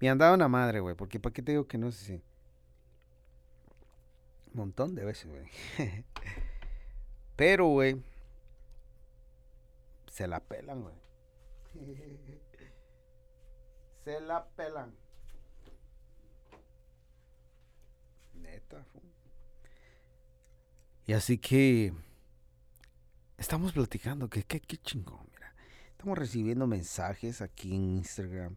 Me 0.00 0.08
han 0.08 0.16
dado 0.16 0.36
una 0.36 0.46
madre, 0.46 0.78
güey, 0.78 0.94
porque 0.94 1.18
¿para 1.18 1.32
qué 1.32 1.42
te 1.42 1.50
digo 1.50 1.66
que 1.66 1.78
no 1.78 1.90
sé 1.90 2.04
si... 2.04 2.12
Un 4.52 4.60
montón 4.60 4.94
de 4.94 5.04
veces, 5.04 5.28
güey. 5.28 5.50
Pero, 7.34 7.66
güey, 7.66 8.00
se 10.12 10.28
la 10.28 10.38
pelan, 10.38 10.80
güey. 10.80 10.94
se 14.04 14.20
la 14.20 14.46
pelan. 14.50 15.03
Y 21.06 21.12
así 21.12 21.36
que 21.36 21.92
estamos 23.36 23.72
platicando, 23.72 24.30
que 24.30 24.42
qué, 24.42 24.60
chingón, 24.78 25.26
mira. 25.32 25.54
Estamos 25.90 26.16
recibiendo 26.16 26.66
mensajes 26.66 27.42
aquí 27.42 27.74
en 27.74 27.96
Instagram, 27.96 28.56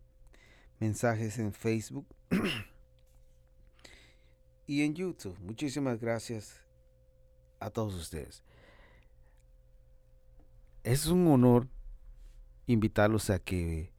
mensajes 0.79 1.39
en 1.39 1.51
Facebook 1.51 2.07
y 4.65 4.83
en 4.83 4.95
YouTube. 4.95 5.37
Muchísimas 5.39 5.99
gracias 5.99 6.61
a 7.59 7.69
todos 7.69 7.95
ustedes. 7.95 8.43
Es 10.83 11.07
un 11.07 11.27
honor 11.27 11.67
invitarlos 12.65 13.29
a 13.29 13.39
que 13.39 13.91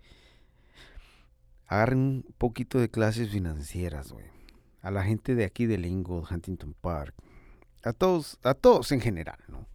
agarren 1.67 1.99
un 1.99 2.35
poquito 2.38 2.79
de 2.79 2.91
clases 2.91 3.31
financieras, 3.31 4.11
güey. 4.11 4.38
A 4.83 4.91
la 4.91 5.05
gente 5.05 5.35
de 5.35 5.45
aquí 5.45 5.67
de 5.67 5.79
Lingo, 5.79 6.27
Huntington 6.31 6.75
Park. 6.81 7.14
A 7.85 7.93
todos, 7.93 8.38
a 8.43 8.55
todos 8.55 8.93
en 8.93 9.01
general, 9.01 9.38
¿no? 9.49 9.67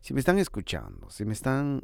Si 0.00 0.14
me 0.14 0.20
están 0.20 0.38
escuchando, 0.38 1.10
si 1.10 1.24
me 1.24 1.32
están 1.32 1.82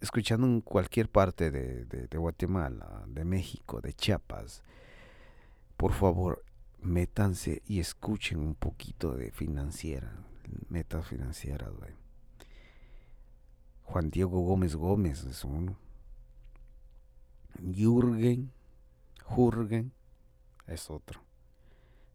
escuchando 0.00 0.46
en 0.46 0.60
cualquier 0.60 1.08
parte 1.08 1.50
de, 1.50 1.84
de 1.84 2.18
Guatemala, 2.18 3.04
de 3.06 3.24
México, 3.24 3.80
de 3.80 3.92
Chiapas, 3.92 4.62
por 5.76 5.92
favor, 5.92 6.44
métanse 6.82 7.62
y 7.66 7.80
escuchen 7.80 8.38
un 8.38 8.54
poquito 8.54 9.14
de 9.14 9.30
financiera, 9.30 10.12
metas 10.68 11.06
financieras, 11.06 11.72
güey. 11.72 11.92
Juan 13.84 14.10
Diego 14.10 14.40
Gómez 14.40 14.76
Gómez 14.76 15.24
es 15.24 15.44
uno. 15.44 15.76
Jürgen, 17.60 18.52
Jürgen 19.24 19.92
es 20.66 20.90
otro. 20.90 21.20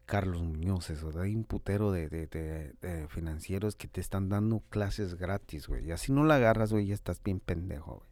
Carlos 0.06 0.44
Muñoz, 0.44 0.90
eso, 0.92 1.12
hay 1.20 1.36
un 1.36 1.44
putero 1.44 1.92
de, 1.92 2.08
de, 2.10 3.08
financieros 3.10 3.76
que 3.76 3.88
te 3.88 4.02
están 4.02 4.30
dando 4.30 4.62
clases 4.70 5.16
gratis, 5.16 5.68
güey. 5.68 5.88
Y 5.88 5.92
así 5.92 6.12
no 6.12 6.24
la 6.24 6.36
agarras, 6.36 6.72
güey, 6.72 6.88
ya 6.88 6.94
estás 6.94 7.22
bien 7.24 7.40
pendejo, 7.40 7.96
güey. 7.96 8.10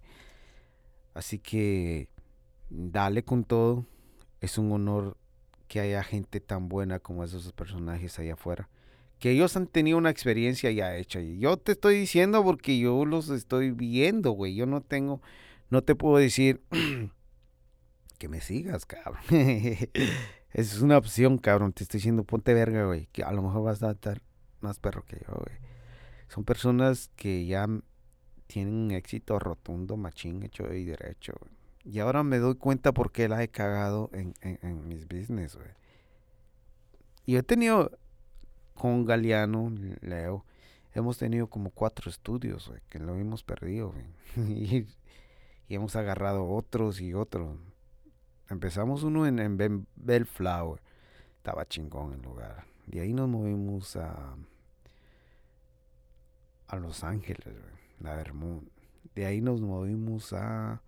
Así 1.14 1.38
que 1.38 2.10
dale 2.70 3.24
con 3.24 3.44
todo. 3.44 3.86
Es 4.42 4.58
un 4.58 4.72
honor 4.72 5.18
que 5.68 5.80
haya 5.80 6.04
gente 6.04 6.40
tan 6.40 6.68
buena 6.68 7.00
como 7.00 7.24
esos 7.24 7.52
personajes 7.54 8.18
allá 8.20 8.34
afuera. 8.34 8.70
Que 9.20 9.32
ellos 9.32 9.56
han 9.56 9.68
tenido 9.68 9.98
una 9.98 10.10
experiencia 10.10 10.72
ya 10.72 10.98
hecha. 10.98 11.22
Y 11.22 11.40
yo 11.40 11.58
te 11.58 11.74
estoy 11.74 11.96
diciendo 12.00 12.44
porque 12.44 12.78
yo 12.78 13.06
los 13.06 13.30
estoy 13.30 13.72
viendo, 13.72 14.32
güey. 14.32 14.56
Yo 14.56 14.66
no 14.66 14.82
tengo, 14.82 15.22
no 15.70 15.84
te 15.84 15.96
puedo 15.96 16.18
decir 16.18 16.62
que 18.18 18.28
me 18.28 18.42
sigas, 18.42 18.86
cabrón. 18.86 19.22
es 20.54 20.82
una 20.82 20.98
opción, 20.98 21.38
cabrón. 21.38 21.74
Te 21.74 21.84
estoy 21.84 21.98
diciendo, 22.00 22.24
ponte 22.24 22.54
verga, 22.54 22.86
güey. 22.86 23.08
Que 23.12 23.24
a 23.24 23.32
lo 23.32 23.42
mejor 23.42 23.64
vas 23.64 23.84
a 23.84 23.92
estar 23.92 24.22
más 24.62 24.80
perro 24.80 25.04
que 25.06 25.18
yo, 25.18 25.34
güey. 25.34 25.58
Son 26.28 26.44
personas 26.44 27.12
que 27.16 27.46
ya 27.46 27.68
tienen 28.48 28.74
un 28.74 28.92
éxito 28.92 29.40
rotundo, 29.40 29.98
machín, 29.98 30.44
hecho 30.44 30.72
y 30.74 30.86
derecho, 30.86 31.34
güey. 31.40 31.54
Y 31.86 32.00
ahora 32.00 32.24
me 32.24 32.38
doy 32.38 32.56
cuenta 32.56 32.94
por 32.94 33.12
qué 33.12 33.28
la 33.28 33.44
he 33.44 33.50
cagado 33.50 34.10
en, 34.14 34.34
en, 34.42 34.88
mis 34.88 35.08
business, 35.08 35.56
güey. 35.56 35.68
Y 37.26 37.36
he 37.36 37.44
tenido 37.44 37.92
con 38.74 39.06
Galeano, 39.06 39.72
Leo, 40.02 40.46
hemos 40.94 41.18
tenido 41.18 41.48
como 41.48 41.72
cuatro 41.72 42.10
estudios, 42.10 42.70
güey, 42.70 42.82
que 42.90 43.00
lo 43.00 43.16
hemos 43.18 43.44
perdido, 43.44 43.92
güey. 43.92 44.48
y, 44.50 44.88
hemos 45.68 45.96
agarrado 45.96 46.48
otros 46.48 47.02
y 47.02 47.14
otros. 47.14 47.58
Empezamos 48.50 49.04
uno 49.04 49.26
en, 49.26 49.40
en 49.40 49.88
Bellflower. 49.96 50.82
Estaba 51.38 51.66
chingón 51.68 52.14
el 52.14 52.22
lugar. 52.22 52.66
De 52.86 53.02
ahí 53.02 53.14
nos 53.14 53.30
movimos 53.30 53.96
a, 53.96 54.36
a 56.68 56.76
Los 56.78 57.04
Ángeles, 57.04 57.46
güey, 57.46 57.76
la 58.00 58.16
Vermont. 58.16 58.68
De 59.16 59.26
ahí 59.26 59.42
nos 59.42 59.62
movimos 59.62 60.34
a 60.34 60.82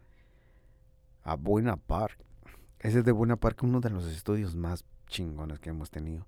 a 1.26 1.36
Buena 1.36 1.76
Park. 1.76 2.18
Ese 2.80 3.00
es 3.00 3.06
de 3.06 3.12
Buena 3.12 3.36
Park, 3.36 3.64
uno 3.64 3.82
de 3.82 3.90
los 3.90 4.06
estudios 4.06 4.56
más 4.56 4.86
chingones 5.08 5.60
que 5.60 5.72
hemos 5.72 5.90
tenido. 5.90 6.26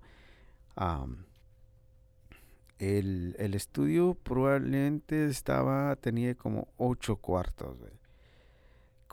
el, 2.78 3.54
estudio 3.54 4.14
probablemente 4.14 5.26
estaba, 5.26 5.94
tenía 5.96 6.34
como 6.34 6.68
ocho 6.76 7.16
cuartos, 7.16 7.76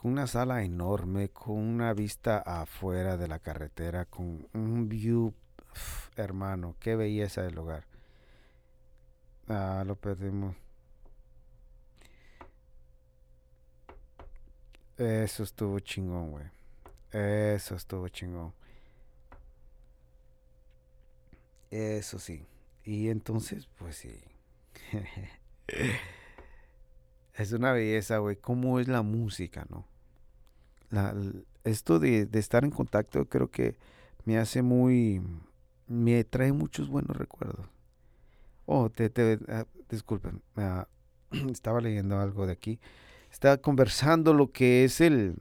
Una 0.06 0.28
sala 0.28 0.62
enorme, 0.62 1.30
con 1.30 1.56
una 1.56 1.92
vista 1.92 2.38
afuera 2.38 3.16
de 3.16 3.26
la 3.26 3.40
carretera, 3.40 4.04
con 4.04 4.46
un 4.52 4.88
view, 4.88 5.34
hermano, 6.14 6.76
qué 6.78 6.94
belleza 6.94 7.42
del 7.42 7.56
lugar. 7.56 7.88
Ah, 9.48 9.82
lo 9.84 9.96
perdimos. 9.96 10.54
Eso 14.96 15.42
estuvo 15.42 15.80
chingón, 15.80 16.30
güey. 16.30 16.46
Eso 17.10 17.74
estuvo 17.74 18.08
chingón. 18.08 18.54
Eso 21.68 22.20
sí. 22.20 22.46
Y 22.84 23.08
entonces, 23.08 23.66
pues 23.76 23.96
sí. 23.96 24.22
es 27.34 27.50
una 27.50 27.72
belleza, 27.72 28.18
güey. 28.18 28.36
¿Cómo 28.36 28.78
es 28.78 28.86
la 28.86 29.02
música, 29.02 29.66
no? 29.68 29.95
Esto 31.64 31.98
de, 31.98 32.28
estar 32.32 32.64
en 32.64 32.70
contacto 32.70 33.26
creo 33.26 33.50
que 33.50 33.76
me 34.24 34.38
hace 34.38 34.62
muy... 34.62 35.22
Me 35.88 36.24
trae 36.24 36.52
muchos 36.52 36.88
buenos 36.88 37.16
recuerdos. 37.16 37.66
Oh, 38.64 38.90
te, 38.90 39.08
te 39.08 39.38
ah, 39.48 39.66
disculpen. 39.88 40.42
Ah, 40.56 40.88
estaba 41.52 41.80
leyendo 41.80 42.18
algo 42.18 42.46
de 42.46 42.52
aquí 42.52 42.80
está 43.36 43.58
conversando 43.58 44.32
lo 44.32 44.50
que 44.50 44.84
es 44.84 45.02
el 45.02 45.36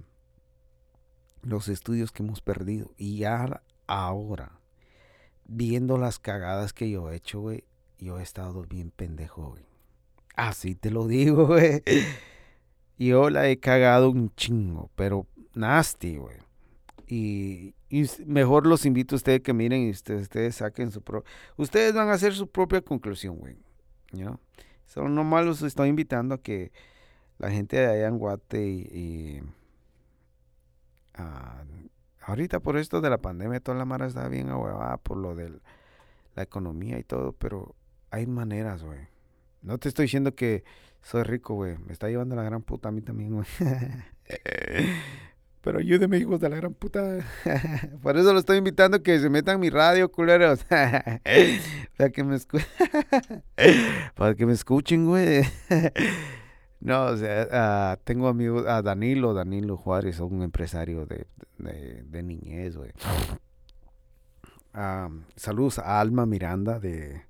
los 1.43 1.69
estudios 1.69 2.11
que 2.11 2.23
hemos 2.23 2.41
perdido 2.41 2.91
y 2.97 3.19
ya 3.19 3.61
ahora 3.87 4.59
viendo 5.45 5.97
las 5.97 6.19
cagadas 6.19 6.73
que 6.73 6.89
yo 6.89 7.09
he 7.09 7.15
hecho, 7.15 7.39
güey, 7.39 7.63
yo 7.97 8.19
he 8.19 8.23
estado 8.23 8.63
bien 8.63 8.91
pendejo, 8.91 9.51
güey. 9.51 9.63
Así 10.35 10.75
te 10.75 10.91
lo 10.91 11.07
digo, 11.07 11.47
güey. 11.47 11.83
Yo 12.97 13.29
la 13.29 13.47
he 13.47 13.59
cagado 13.59 14.09
un 14.09 14.33
chingo, 14.35 14.89
pero 14.95 15.27
nasty, 15.55 16.17
güey. 16.17 16.37
Y, 17.07 17.75
mejor 18.25 18.65
los 18.65 18.85
invito 18.85 19.15
a 19.15 19.17
ustedes 19.17 19.41
que 19.41 19.53
miren 19.53 19.83
y 19.87 19.91
ustedes, 19.91 20.23
ustedes 20.23 20.55
saquen 20.55 20.91
su 20.91 21.01
propia... 21.01 21.29
Ustedes 21.55 21.93
van 21.93 22.09
a 22.09 22.13
hacer 22.13 22.33
su 22.33 22.47
propia 22.47 22.81
conclusión, 22.81 23.37
güey. 23.37 23.57
¿no? 24.11 24.39
Solo 24.85 25.09
nomás 25.09 25.45
los 25.45 25.61
estoy 25.61 25.89
invitando 25.89 26.35
a 26.35 26.41
que 26.41 26.71
la 27.37 27.51
gente 27.51 27.77
de 27.77 27.85
allá 27.85 28.07
en 28.07 28.17
Guate 28.17 28.65
y, 28.65 29.41
ah, 31.15 31.63
ahorita 32.21 32.59
por 32.59 32.77
esto 32.77 33.01
de 33.01 33.09
la 33.09 33.17
pandemia 33.19 33.59
toda 33.59 33.77
la 33.77 33.85
mara 33.85 34.07
está 34.07 34.27
bien 34.27 34.49
ahuevada 34.49 34.97
por 34.97 35.17
lo 35.17 35.35
de 35.35 35.59
la 36.35 36.43
economía 36.43 36.97
y 36.99 37.03
todo, 37.03 37.33
pero 37.33 37.75
hay 38.09 38.25
maneras, 38.25 38.83
güey. 38.83 39.07
No 39.61 39.77
te 39.77 39.89
estoy 39.89 40.05
diciendo 40.05 40.35
que 40.35 40.63
soy 41.01 41.23
rico, 41.23 41.55
güey. 41.55 41.77
Me 41.79 41.93
está 41.93 42.07
llevando 42.07 42.35
la 42.35 42.43
gran 42.43 42.61
puta 42.61 42.89
a 42.89 42.91
mí 42.91 43.01
también, 43.01 43.33
güey. 43.33 43.47
Pero 45.65 45.79
ayúdeme, 45.79 46.19
hijos 46.19 46.39
de 46.39 46.47
la 46.47 46.57
gran 46.57 46.75
puta. 46.75 47.25
Por 48.03 48.15
eso 48.17 48.31
lo 48.31 48.37
estoy 48.37 48.59
invitando 48.59 49.01
que 49.01 49.19
se 49.19 49.31
metan 49.31 49.59
mi 49.59 49.71
radio, 49.71 50.11
culeros. 50.11 50.63
Para 51.97 52.09
que 52.13 52.23
me 52.23 52.35
escuchen. 52.35 52.67
Para 54.15 54.35
que 54.35 54.45
me 54.45 54.53
escuchen, 54.53 55.07
güey. 55.07 55.41
No, 56.79 57.05
o 57.05 57.17
sea, 57.17 57.47
ah, 57.51 57.97
tengo 58.03 58.27
amigos, 58.27 58.67
a 58.67 58.83
Danilo, 58.83 59.33
Danilo 59.33 59.75
Juárez, 59.75 60.19
un 60.19 60.43
empresario 60.43 61.07
de, 61.07 61.25
de, 61.57 62.21
niñez, 62.21 62.77
güey. 62.77 62.91
Ah, 64.71 65.09
saludos 65.35 65.79
a 65.79 65.99
Alma 65.99 66.27
Miranda 66.27 66.77
de, 66.77 67.23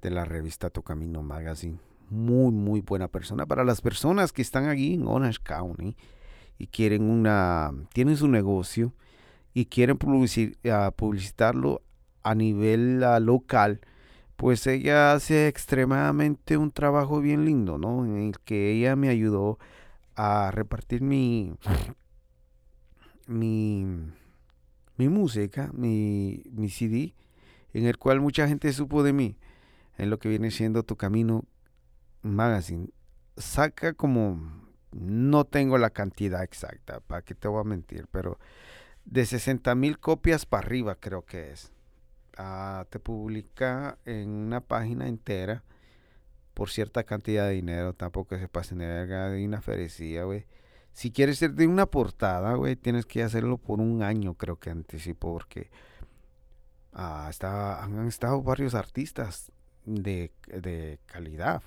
de 0.00 0.10
la 0.10 0.24
revista 0.24 0.70
Tu 0.70 0.84
Camino 0.84 1.24
Magazine. 1.24 1.80
Muy, 2.08 2.52
muy 2.52 2.82
buena 2.82 3.08
persona. 3.08 3.46
Para 3.46 3.64
las 3.64 3.80
personas 3.80 4.30
que 4.30 4.42
están 4.42 4.68
aquí 4.68 4.94
en 4.94 5.08
Orange 5.08 5.40
County 5.42 5.96
y 6.58 6.68
quieren 6.68 7.10
una, 7.10 7.72
tienen 7.92 8.16
su 8.16 8.28
negocio 8.28 8.92
y 9.52 9.66
quieren 9.66 9.98
ah, 10.70 10.90
publicitarlo 10.96 11.82
a 12.22 12.34
nivel 12.34 13.00
local, 13.24 13.80
pues 14.36 14.66
ella 14.66 15.12
hace 15.12 15.46
extremadamente 15.48 16.56
un 16.56 16.72
trabajo 16.72 17.20
bien 17.20 17.44
lindo, 17.44 17.78
¿no? 17.78 18.04
En 18.04 18.16
el 18.16 18.40
que 18.40 18.72
ella 18.72 18.96
me 18.96 19.08
ayudó 19.08 19.58
a 20.16 20.50
repartir 20.52 21.02
mi, 21.02 21.54
mi, 23.26 23.86
mi 24.96 25.08
música, 25.08 25.70
mi, 25.72 26.42
mi 26.50 26.68
CD, 26.68 27.14
en 27.72 27.86
el 27.86 27.98
cual 27.98 28.20
mucha 28.20 28.48
gente 28.48 28.72
supo 28.72 29.02
de 29.02 29.12
mí, 29.12 29.36
en 29.98 30.10
lo 30.10 30.18
que 30.18 30.28
viene 30.28 30.50
siendo 30.50 30.82
Tu 30.82 30.96
Camino 30.96 31.44
Magazine. 32.22 32.88
Saca 33.36 33.92
como, 33.92 34.63
no 34.94 35.44
tengo 35.44 35.76
la 35.78 35.90
cantidad 35.90 36.42
exacta, 36.42 37.00
para 37.00 37.22
que 37.22 37.34
te 37.34 37.48
voy 37.48 37.60
a 37.60 37.64
mentir, 37.64 38.06
pero 38.10 38.38
de 39.04 39.26
60 39.26 39.74
mil 39.74 39.98
copias 39.98 40.46
para 40.46 40.66
arriba 40.66 40.94
creo 40.96 41.24
que 41.24 41.50
es. 41.50 41.72
Ah, 42.36 42.86
te 42.90 42.98
publica 42.98 43.98
en 44.04 44.28
una 44.28 44.60
página 44.60 45.08
entera 45.08 45.64
por 46.54 46.70
cierta 46.70 47.02
cantidad 47.02 47.46
de 47.48 47.54
dinero, 47.54 47.94
tampoco 47.94 48.38
se 48.38 48.48
pasen 48.48 48.78
de 48.78 48.86
verga, 48.86 49.28
de 49.28 49.44
una 49.44 49.60
ferecía, 49.60 50.24
güey. 50.24 50.46
Si 50.92 51.10
quieres 51.10 51.38
ser 51.38 51.54
de 51.54 51.66
una 51.66 51.86
portada, 51.86 52.54
güey, 52.54 52.76
tienes 52.76 53.06
que 53.06 53.24
hacerlo 53.24 53.58
por 53.58 53.80
un 53.80 54.02
año, 54.04 54.34
creo 54.34 54.60
que 54.60 54.70
anticipo, 54.70 55.32
porque 55.32 55.70
ah, 56.92 57.30
han 57.82 58.06
estado 58.06 58.40
varios 58.42 58.74
artistas 58.74 59.50
de, 59.84 60.30
de 60.46 61.00
calidad, 61.06 61.62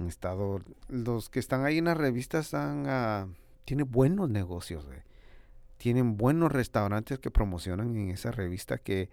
Estado, 0.00 0.60
los 0.88 1.30
que 1.30 1.38
están 1.38 1.64
ahí 1.64 1.78
en 1.78 1.84
las 1.84 1.96
revistas 1.96 2.46
están, 2.46 2.86
uh, 2.86 3.32
tiene 3.64 3.84
buenos 3.84 4.28
negocios, 4.28 4.84
tienen 5.76 6.16
buenos 6.16 6.50
restaurantes 6.50 7.18
que 7.18 7.30
promocionan 7.30 7.96
en 7.96 8.10
esa 8.10 8.30
revista 8.30 8.78
que 8.78 9.10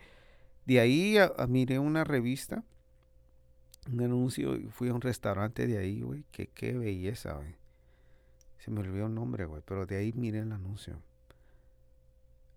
de 0.65 0.79
ahí 0.79 1.17
miré 1.47 1.79
una 1.79 2.03
revista, 2.03 2.63
un 3.91 4.01
anuncio 4.01 4.55
y 4.55 4.67
fui 4.67 4.89
a 4.89 4.93
un 4.93 5.01
restaurante 5.01 5.67
de 5.67 5.77
ahí, 5.77 6.01
güey, 6.01 6.23
que 6.31 6.47
qué 6.47 6.77
belleza, 6.77 7.33
güey. 7.33 7.55
Se 8.59 8.69
me 8.69 8.81
olvidó 8.81 9.07
el 9.07 9.15
nombre, 9.15 9.45
güey, 9.45 9.63
pero 9.65 9.85
de 9.87 9.97
ahí 9.97 10.13
miré 10.13 10.39
el 10.39 10.51
anuncio. 10.51 11.01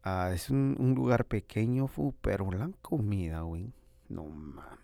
Ah, 0.02 0.32
es 0.34 0.50
un, 0.50 0.76
lugar 0.94 1.24
pequeño, 1.24 1.90
pero 2.20 2.50
la 2.50 2.70
comida, 2.82 3.40
güey. 3.40 3.72
No 4.10 4.24
mames. 4.24 4.83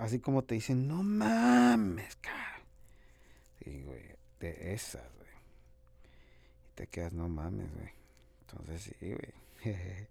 Así 0.00 0.18
como 0.18 0.42
te 0.42 0.54
dicen, 0.54 0.88
no 0.88 1.02
mames, 1.02 2.16
cara. 2.16 2.62
Sí, 3.62 3.82
güey, 3.82 4.02
de 4.40 4.72
esas, 4.72 5.02
güey. 5.16 5.28
Y 6.64 6.74
te 6.74 6.86
quedas, 6.86 7.12
no 7.12 7.28
mames, 7.28 7.70
güey. 7.74 7.90
Entonces 8.40 8.94
sí, 8.98 9.12
güey. 9.12 9.34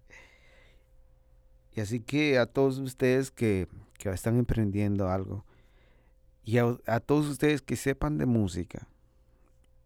y 1.74 1.80
así 1.80 1.98
que 1.98 2.38
a 2.38 2.46
todos 2.46 2.78
ustedes 2.78 3.32
que, 3.32 3.66
que 3.98 4.10
están 4.10 4.38
emprendiendo 4.38 5.08
algo, 5.08 5.44
y 6.44 6.58
a, 6.58 7.00
todos 7.00 7.26
ustedes 7.26 7.60
que 7.60 7.74
sepan 7.74 8.16
de 8.16 8.26
música, 8.26 8.86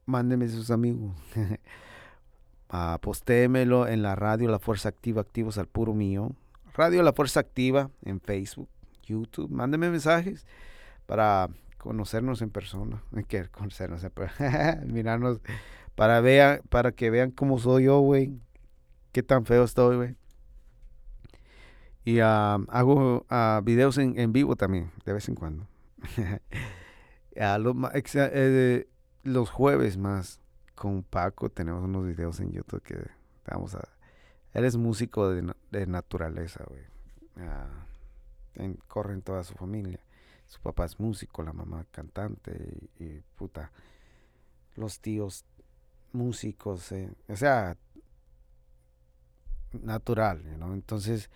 mándenme 0.04 0.48
sus 0.48 0.70
amigos. 0.70 1.16
uh, 2.72 2.98
postémelo 3.00 3.88
en 3.88 4.02
la 4.02 4.14
radio 4.16 4.50
La 4.50 4.58
Fuerza 4.58 4.90
Activa, 4.90 5.22
activos 5.22 5.56
al 5.56 5.66
puro 5.66 5.94
mío. 5.94 6.32
Radio 6.74 7.02
La 7.02 7.12
Fuerza 7.12 7.40
Activa 7.40 7.90
en 8.04 8.20
Facebook, 8.20 8.68
YouTube. 9.04 9.50
Mándenme 9.50 9.90
mensajes 9.90 10.46
para 11.06 11.48
conocernos 11.78 12.42
en 12.42 12.50
persona. 12.50 13.02
Que 13.28 13.48
conocernos. 13.48 14.06
Mirarnos 14.86 15.40
para, 15.94 16.20
vean, 16.20 16.60
para 16.68 16.92
que 16.92 17.10
vean 17.10 17.30
cómo 17.30 17.58
soy 17.58 17.84
yo, 17.84 18.00
güey. 18.00 18.38
Qué 19.12 19.22
tan 19.22 19.44
feo 19.46 19.64
estoy, 19.64 19.96
güey. 19.96 20.16
Y 22.04 22.20
uh, 22.20 22.66
hago 22.68 23.26
uh, 23.30 23.62
videos 23.62 23.96
en, 23.98 24.32
vivo 24.32 24.56
también, 24.56 24.90
de 25.04 25.12
vez 25.12 25.28
en 25.28 25.34
cuando. 25.34 25.66
Eh, 27.36 28.86
los 29.24 29.50
jueves 29.50 29.96
más 29.96 30.38
con 30.76 31.02
Paco 31.02 31.50
tenemos 31.50 31.82
unos 31.82 32.06
videos 32.06 32.38
en 32.38 32.52
YouTube 32.52 32.80
que 32.80 32.96
vamos 33.50 33.74
a... 33.74 33.88
Él 34.52 34.64
es 34.64 34.76
músico 34.76 35.30
de, 35.30 35.86
naturaleza, 35.88 36.64
güey. 36.68 36.82
En 38.56 38.78
toda 39.22 39.44
su 39.44 39.54
familia. 39.54 40.00
Su 40.46 40.60
papá 40.60 40.84
es 40.84 41.00
músico, 41.00 41.42
la 41.42 41.52
mamá 41.52 41.86
cantante 41.90 42.52
y, 42.98 43.20
puta. 43.36 43.72
Los 44.76 45.00
tíos 45.00 45.44
músicos, 46.12 46.92
eh, 46.92 47.10
o 47.28 47.36
sea, 47.36 47.76
natural, 49.72 50.58
¿no? 50.58 50.74
Entonces, 50.74 51.30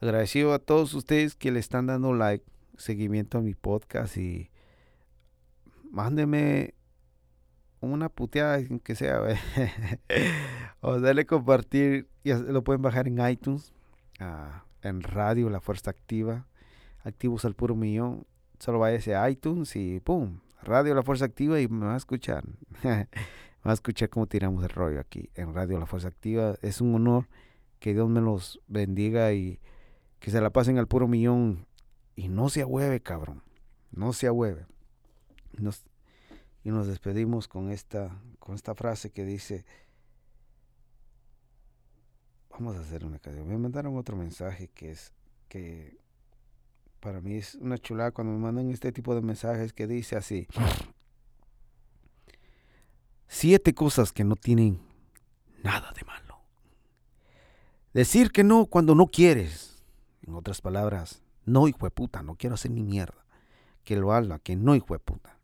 agradecido 0.00 0.54
a 0.54 0.58
todos 0.58 0.94
ustedes 0.94 1.34
que 1.34 1.50
le 1.50 1.60
están 1.60 1.86
dando 1.86 2.14
like 2.14 2.44
seguimiento 2.76 3.38
a 3.38 3.42
mi 3.42 3.54
podcast 3.54 4.16
y 4.16 4.50
mándeme 5.90 6.74
una 7.80 8.08
puteada 8.08 8.60
que 8.82 8.94
sea, 8.94 9.22
o 10.80 11.00
dale 11.00 11.26
compartir, 11.26 12.08
ya 12.24 12.38
lo 12.38 12.62
pueden 12.62 12.82
bajar 12.82 13.08
en 13.08 13.26
iTunes, 13.26 13.72
ah, 14.18 14.64
en 14.82 15.02
radio, 15.02 15.50
La 15.50 15.60
Fuerza 15.60 15.90
Activa, 15.90 16.46
activos 17.04 17.44
al 17.44 17.54
puro 17.54 17.74
millón, 17.74 18.26
solo 18.58 18.78
vaya 18.78 19.22
a 19.22 19.30
iTunes 19.30 19.76
y 19.76 20.00
pum, 20.00 20.40
radio 20.62 20.94
La 20.94 21.02
Fuerza 21.02 21.24
Activa 21.24 21.60
y 21.60 21.68
me 21.68 21.86
va 21.86 21.94
a 21.94 21.98
escuchar, 21.98 22.44
me 22.82 23.06
va 23.66 23.70
a 23.70 23.74
escuchar 23.74 24.08
cómo 24.08 24.26
tiramos 24.26 24.62
el 24.64 24.70
rollo 24.70 25.00
aquí 25.00 25.30
en 25.34 25.54
radio 25.54 25.78
La 25.78 25.86
Fuerza 25.86 26.08
Activa, 26.08 26.56
es 26.62 26.80
un 26.80 26.94
honor 26.94 27.26
que 27.78 27.94
Dios 27.94 28.08
me 28.08 28.20
los 28.20 28.60
bendiga 28.68 29.32
y 29.32 29.58
que 30.20 30.30
se 30.30 30.40
la 30.40 30.50
pasen 30.50 30.78
al 30.78 30.86
puro 30.86 31.08
millón 31.08 31.66
y 32.14 32.28
no 32.28 32.50
se 32.50 32.60
ahueve, 32.60 33.00
cabrón. 33.00 33.42
No 33.90 34.12
se 34.12 34.26
ahueve. 34.26 34.66
Y 36.62 36.70
nos 36.70 36.86
despedimos 36.86 37.48
con 37.48 37.70
esta, 37.70 38.20
con 38.38 38.54
esta 38.54 38.74
frase 38.74 39.10
que 39.10 39.24
dice, 39.24 39.64
vamos 42.60 42.76
a 42.76 42.82
hacer 42.82 43.06
una 43.06 43.18
canción. 43.18 43.48
Me 43.48 43.56
mandaron 43.56 43.96
otro 43.96 44.16
mensaje 44.16 44.68
que 44.68 44.90
es 44.90 45.14
que 45.48 45.98
para 47.00 47.22
mí 47.22 47.36
es 47.36 47.54
una 47.54 47.78
chulada 47.78 48.12
cuando 48.12 48.34
me 48.34 48.38
mandan 48.38 48.70
este 48.70 48.92
tipo 48.92 49.14
de 49.14 49.22
mensajes 49.22 49.72
que 49.72 49.86
dice 49.86 50.16
así. 50.16 50.46
Siete 53.28 53.74
cosas 53.74 54.12
que 54.12 54.24
no 54.24 54.36
tienen 54.36 54.78
nada 55.62 55.92
de 55.92 56.04
malo. 56.04 56.42
Decir 57.94 58.30
que 58.30 58.44
no 58.44 58.66
cuando 58.66 58.94
no 58.94 59.06
quieres. 59.06 59.82
En 60.26 60.34
otras 60.34 60.60
palabras, 60.60 61.22
no, 61.46 61.66
hijo 61.66 61.86
de 61.86 61.90
puta, 61.90 62.22
no 62.22 62.34
quiero 62.34 62.54
hacer 62.54 62.72
ni 62.72 62.82
mierda. 62.82 63.24
Que 63.84 63.96
lo 63.96 64.12
haga, 64.12 64.38
que 64.38 64.54
no, 64.54 64.74
hijo 64.74 64.92
de 64.92 65.00
puta. 65.00 65.38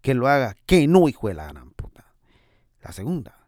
Que 0.00 0.14
lo 0.14 0.26
haga, 0.26 0.56
que 0.64 0.88
no, 0.88 1.06
hijo 1.06 1.28
de 1.28 1.34
la 1.34 1.48
gran 1.48 1.70
puta. 1.72 2.14
La 2.80 2.92
segunda, 2.92 3.46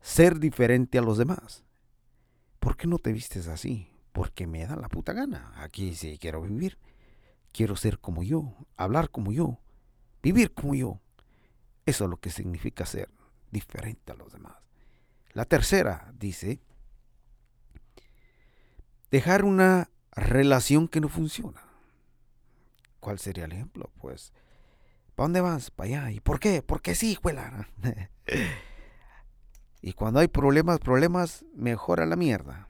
ser 0.00 0.40
diferente 0.40 0.98
a 0.98 1.02
los 1.02 1.18
demás. 1.18 1.64
¿Por 2.62 2.76
qué 2.76 2.86
no 2.86 2.98
te 3.00 3.12
vistes 3.12 3.48
así? 3.48 3.90
Porque 4.12 4.46
me 4.46 4.64
da 4.64 4.76
la 4.76 4.88
puta 4.88 5.12
gana. 5.12 5.52
Aquí 5.56 5.96
sí 5.96 6.16
quiero 6.16 6.42
vivir. 6.42 6.78
Quiero 7.50 7.74
ser 7.74 7.98
como 7.98 8.22
yo, 8.22 8.54
hablar 8.76 9.10
como 9.10 9.32
yo, 9.32 9.58
vivir 10.22 10.54
como 10.54 10.76
yo. 10.76 11.00
Eso 11.86 12.04
es 12.04 12.10
lo 12.10 12.18
que 12.18 12.30
significa 12.30 12.86
ser 12.86 13.10
diferente 13.50 14.12
a 14.12 14.14
los 14.14 14.32
demás. 14.32 14.54
La 15.32 15.44
tercera 15.44 16.12
dice, 16.16 16.60
dejar 19.10 19.44
una 19.44 19.90
relación 20.12 20.86
que 20.86 21.00
no 21.00 21.08
funciona. 21.08 21.64
¿Cuál 23.00 23.18
sería 23.18 23.46
el 23.46 23.52
ejemplo? 23.52 23.90
Pues, 24.00 24.32
¿para 25.16 25.24
dónde 25.24 25.40
vas? 25.40 25.72
Para 25.72 25.88
allá. 25.88 26.10
¿Y 26.12 26.20
por 26.20 26.38
qué? 26.38 26.62
Porque 26.62 26.94
sí, 26.94 27.16
juela. 27.16 27.68
y 29.82 29.94
cuando 29.94 30.20
hay 30.20 30.28
problemas, 30.28 30.78
problemas, 30.78 31.44
mejora 31.54 32.06
la 32.06 32.14
mierda. 32.14 32.68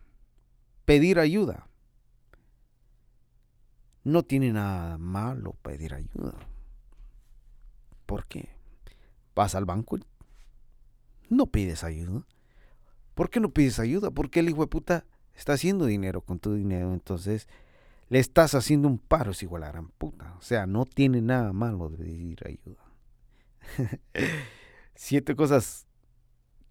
Pedir 0.87 1.19
ayuda. 1.19 1.69
No 4.03 4.23
tiene 4.23 4.51
nada 4.51 4.97
malo 4.97 5.53
pedir 5.63 5.95
ayuda. 5.95 6.35
¿Por 8.07 8.27
qué? 8.27 8.49
Vas 9.35 9.55
al 9.55 9.67
banco, 9.67 9.99
no 11.29 11.47
pides 11.47 11.85
ayuda. 11.85 12.27
¿Por 13.15 13.29
qué 13.29 13.41
no 13.41 13.51
pides 13.51 13.79
ayuda? 13.79 14.11
Porque 14.11 14.41
el 14.41 14.49
hijo 14.49 14.63
de 14.63 14.67
puta 14.67 15.05
está 15.37 15.53
haciendo 15.53 15.85
dinero 15.85 16.23
con 16.23 16.39
tu 16.39 16.55
dinero, 16.55 16.95
entonces 16.95 17.47
le 18.09 18.19
estás 18.19 18.55
haciendo 18.55 18.89
un 18.89 18.99
paro, 18.99 19.33
es 19.33 19.43
igual 19.43 19.65
a 19.65 19.69
gran 19.69 19.89
puta. 19.89 20.35
O 20.39 20.43
sea, 20.43 20.67
no 20.67 20.87
tiene 20.87 21.21
nada 21.21 21.53
malo 21.53 21.91
de 21.91 21.99
pedir 21.99 22.41
ayuda. 22.47 22.83
Siete 24.95 25.37
cosas 25.37 25.87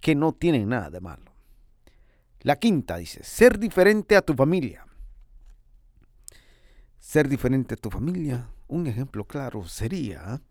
que 0.02 0.16
no 0.16 0.34
tienen 0.34 0.70
nada 0.70 0.90
de 0.90 1.00
malo. 1.00 1.32
La 2.42 2.58
quinta 2.58 2.98
dice, 2.98 3.24
ser 3.24 3.60
diferente 3.60 4.16
a 4.16 4.22
tu 4.22 4.34
familia. 4.34 4.86
Ser 7.00 7.30
diferente 7.30 7.76
a 7.76 7.78
tu 7.78 7.90
familia, 7.90 8.50
un 8.68 8.88
ejemplo 8.88 9.26
claro 9.26 9.68
sería, 9.68 10.42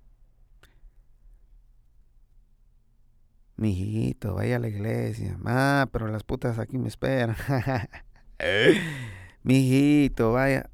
mi 3.61 3.73
hijito, 3.73 4.37
vaya 4.37 4.57
a 4.57 4.59
la 4.59 4.69
iglesia. 4.69 5.39
Ah, 5.45 5.87
pero 5.93 6.09
las 6.09 6.25
putas 6.25 6.59
aquí 6.59 6.79
me 6.79 6.89
esperan. 6.89 7.37
Mijito, 9.43 10.33
vaya. 10.33 10.71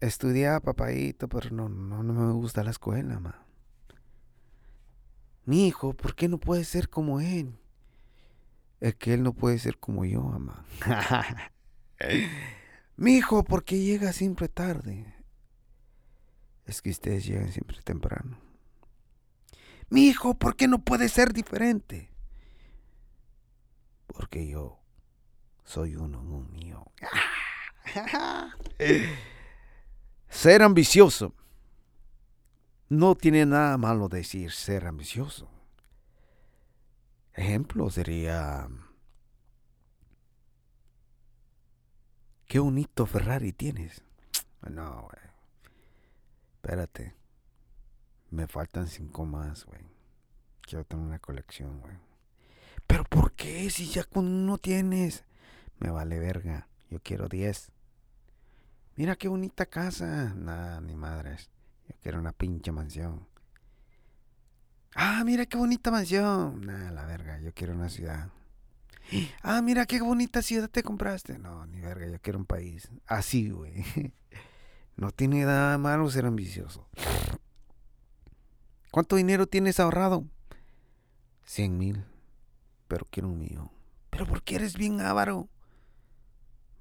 Estudia, 0.00 0.58
papadito, 0.60 1.28
pero 1.28 1.50
no, 1.50 1.68
no, 1.68 2.02
no 2.02 2.14
me 2.14 2.32
gusta 2.32 2.64
la 2.64 2.70
escuela, 2.70 3.20
ma. 3.20 3.44
Mi 5.44 5.66
hijo, 5.66 5.92
¿por 5.92 6.14
qué 6.14 6.28
no 6.28 6.38
puede 6.38 6.64
ser 6.64 6.88
como 6.88 7.20
él? 7.20 7.58
Es 8.80 8.94
que 8.94 9.14
él 9.14 9.22
no 9.22 9.32
puede 9.32 9.58
ser 9.58 9.78
como 9.78 10.04
yo, 10.04 10.22
mamá. 10.22 10.64
Mi 12.96 13.16
hijo, 13.16 13.44
¿por 13.44 13.64
qué 13.64 13.78
llega 13.78 14.12
siempre 14.12 14.48
tarde? 14.48 15.14
Es 16.66 16.82
que 16.82 16.90
ustedes 16.90 17.24
llegan 17.24 17.52
siempre 17.52 17.80
temprano. 17.82 18.38
Mi 19.88 20.06
hijo, 20.08 20.34
¿por 20.34 20.54
qué 20.54 20.68
no 20.68 20.80
puede 20.80 21.08
ser 21.08 21.32
diferente? 21.32 22.10
Porque 24.06 24.46
yo 24.46 24.78
soy 25.64 25.96
uno 25.96 26.22
mío. 26.50 26.84
ser 30.28 30.62
ambicioso. 30.62 31.34
No 32.88 33.14
tiene 33.14 33.46
nada 33.46 33.78
malo 33.78 34.08
decir 34.08 34.52
ser 34.52 34.86
ambicioso. 34.86 35.48
Ejemplo 37.38 37.88
sería... 37.88 38.68
Qué 42.48 42.58
bonito 42.58 43.06
Ferrari 43.06 43.52
tienes. 43.52 44.02
No, 44.68 45.02
güey. 45.02 45.22
Espérate. 46.56 47.14
Me 48.30 48.48
faltan 48.48 48.88
cinco 48.88 49.24
más, 49.24 49.66
güey. 49.66 49.82
Quiero 50.62 50.84
tener 50.84 51.06
una 51.06 51.20
colección, 51.20 51.80
güey. 51.80 51.94
Pero 52.88 53.04
¿por 53.04 53.30
qué? 53.34 53.70
Si 53.70 53.86
ya 53.86 54.02
con 54.02 54.26
uno 54.26 54.58
tienes. 54.58 55.24
Me 55.78 55.90
vale 55.90 56.18
verga. 56.18 56.66
Yo 56.90 56.98
quiero 57.00 57.28
10. 57.28 57.70
Mira 58.96 59.14
qué 59.14 59.28
bonita 59.28 59.66
casa. 59.66 60.34
Nada, 60.34 60.80
ni 60.80 60.96
madres. 60.96 61.50
Yo 61.86 61.94
quiero 62.02 62.18
una 62.18 62.32
pinche 62.32 62.72
mansión. 62.72 63.28
Ah, 65.00 65.22
mira 65.24 65.46
qué 65.46 65.56
bonita 65.56 65.92
mansión. 65.92 66.66
Nada, 66.66 66.90
la 66.90 67.06
verga. 67.06 67.40
Yo 67.40 67.54
quiero 67.54 67.72
una 67.72 67.88
ciudad. 67.88 68.30
Ah, 69.42 69.62
mira 69.62 69.86
qué 69.86 70.02
bonita 70.02 70.42
ciudad 70.42 70.68
te 70.68 70.82
compraste. 70.82 71.38
No, 71.38 71.64
ni 71.66 71.80
verga. 71.80 72.08
Yo 72.08 72.20
quiero 72.20 72.40
un 72.40 72.44
país. 72.44 72.90
Así, 73.06 73.50
güey. 73.50 73.84
No 74.96 75.12
tiene 75.12 75.44
nada 75.44 75.78
malo 75.78 76.10
ser 76.10 76.26
ambicioso. 76.26 76.88
¿Cuánto 78.90 79.14
dinero 79.14 79.46
tienes 79.46 79.78
ahorrado? 79.78 80.24
Cien 81.44 81.78
mil. 81.78 82.04
Pero 82.88 83.06
quiero 83.08 83.28
un 83.28 83.38
mío. 83.38 83.70
¿Pero 84.10 84.26
por 84.26 84.42
qué 84.42 84.56
eres 84.56 84.76
bien 84.76 85.00
avaro? 85.00 85.48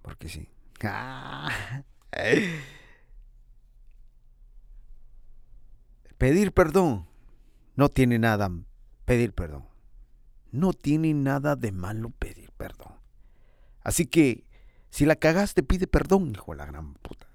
Porque 0.01 0.27
sí. 0.27 0.49
Pedir 6.17 6.51
perdón. 6.51 7.05
No 7.77 7.89
tiene 7.89 8.17
nada 8.17 8.49
pedir 9.05 9.33
perdón. 9.33 9.65
No 10.51 10.73
tiene 10.73 11.13
nada 11.13 11.55
de 11.55 11.71
malo 11.71 12.09
pedir 12.09 12.51
perdón. 12.53 12.93
Así 13.81 14.07
que, 14.07 14.47
si 14.89 15.05
la 15.05 15.15
cagaste, 15.15 15.61
pide 15.61 15.85
perdón, 15.85 16.31
hijo 16.31 16.53
de 16.53 16.57
la 16.57 16.65
gran 16.65 16.95
puta. 16.95 17.27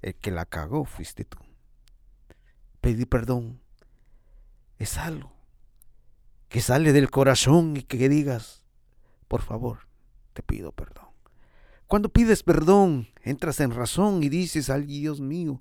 El 0.00 0.14
que 0.14 0.30
la 0.30 0.46
cagó 0.46 0.86
fuiste 0.86 1.26
tú. 1.26 1.36
Pedir 2.80 3.06
perdón 3.06 3.60
es 4.78 4.96
algo 4.96 5.30
que 6.48 6.62
sale 6.62 6.94
del 6.94 7.10
corazón 7.10 7.76
y 7.76 7.82
que 7.82 8.08
digas, 8.08 8.62
por 9.28 9.42
favor, 9.42 9.88
te 10.32 10.42
pido 10.42 10.72
perdón. 10.72 11.08
Cuando 11.86 12.08
pides 12.08 12.42
perdón, 12.42 13.08
entras 13.20 13.60
en 13.60 13.72
razón 13.72 14.22
y 14.22 14.30
dices, 14.30 14.70
ay 14.70 14.86
Dios 14.86 15.20
mío, 15.20 15.60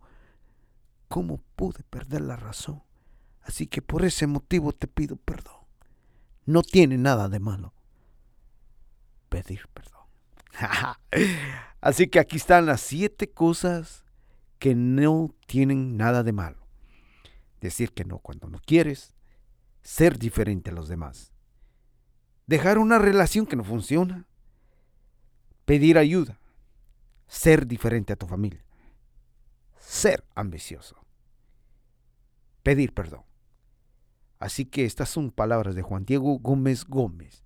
¿cómo 1.10 1.44
pude 1.58 1.84
perder 1.84 2.22
la 2.22 2.38
razón? 2.38 2.82
Así 3.44 3.68
que 3.68 3.82
por 3.82 4.06
ese 4.06 4.28
motivo 4.28 4.72
te 4.72 4.88
pido 4.88 5.16
perdón. 5.16 5.56
No 6.46 6.62
tiene 6.64 6.98
nada 6.98 7.30
de 7.30 7.40
malo 7.40 7.74
pedir 9.32 9.68
perdón. 9.74 10.02
Así 11.82 12.08
que 12.08 12.20
aquí 12.20 12.36
están 12.38 12.66
las 12.66 12.82
siete 12.82 13.32
cosas 13.32 14.04
que 14.60 14.76
no 14.76 15.34
tienen 15.48 15.98
nada 15.98 16.22
de 16.22 16.34
malo. 16.34 16.68
Decir 17.62 17.94
que 17.94 18.04
no 18.04 18.20
cuando 18.20 18.48
no 18.50 18.60
quieres, 18.60 19.16
ser 19.82 20.20
diferente 20.20 20.70
a 20.70 20.74
los 20.74 20.90
demás, 20.90 21.32
dejar 22.46 22.78
una 22.78 23.00
relación 23.00 23.46
que 23.48 23.56
no 23.56 23.64
funciona, 23.64 24.28
pedir 25.66 25.98
ayuda, 25.98 26.40
ser 27.28 27.66
diferente 27.66 28.14
a 28.14 28.18
tu 28.18 28.28
familia, 28.28 28.64
ser 29.78 30.26
ambicioso, 30.36 30.98
pedir 32.62 32.94
perdón. 32.94 33.24
Así 34.42 34.66
que 34.66 34.86
estas 34.86 35.08
son 35.08 35.30
palabras 35.30 35.76
de 35.76 35.84
Juan 35.84 36.04
Diego 36.04 36.40
Gómez 36.40 36.86
Gómez. 36.86 37.44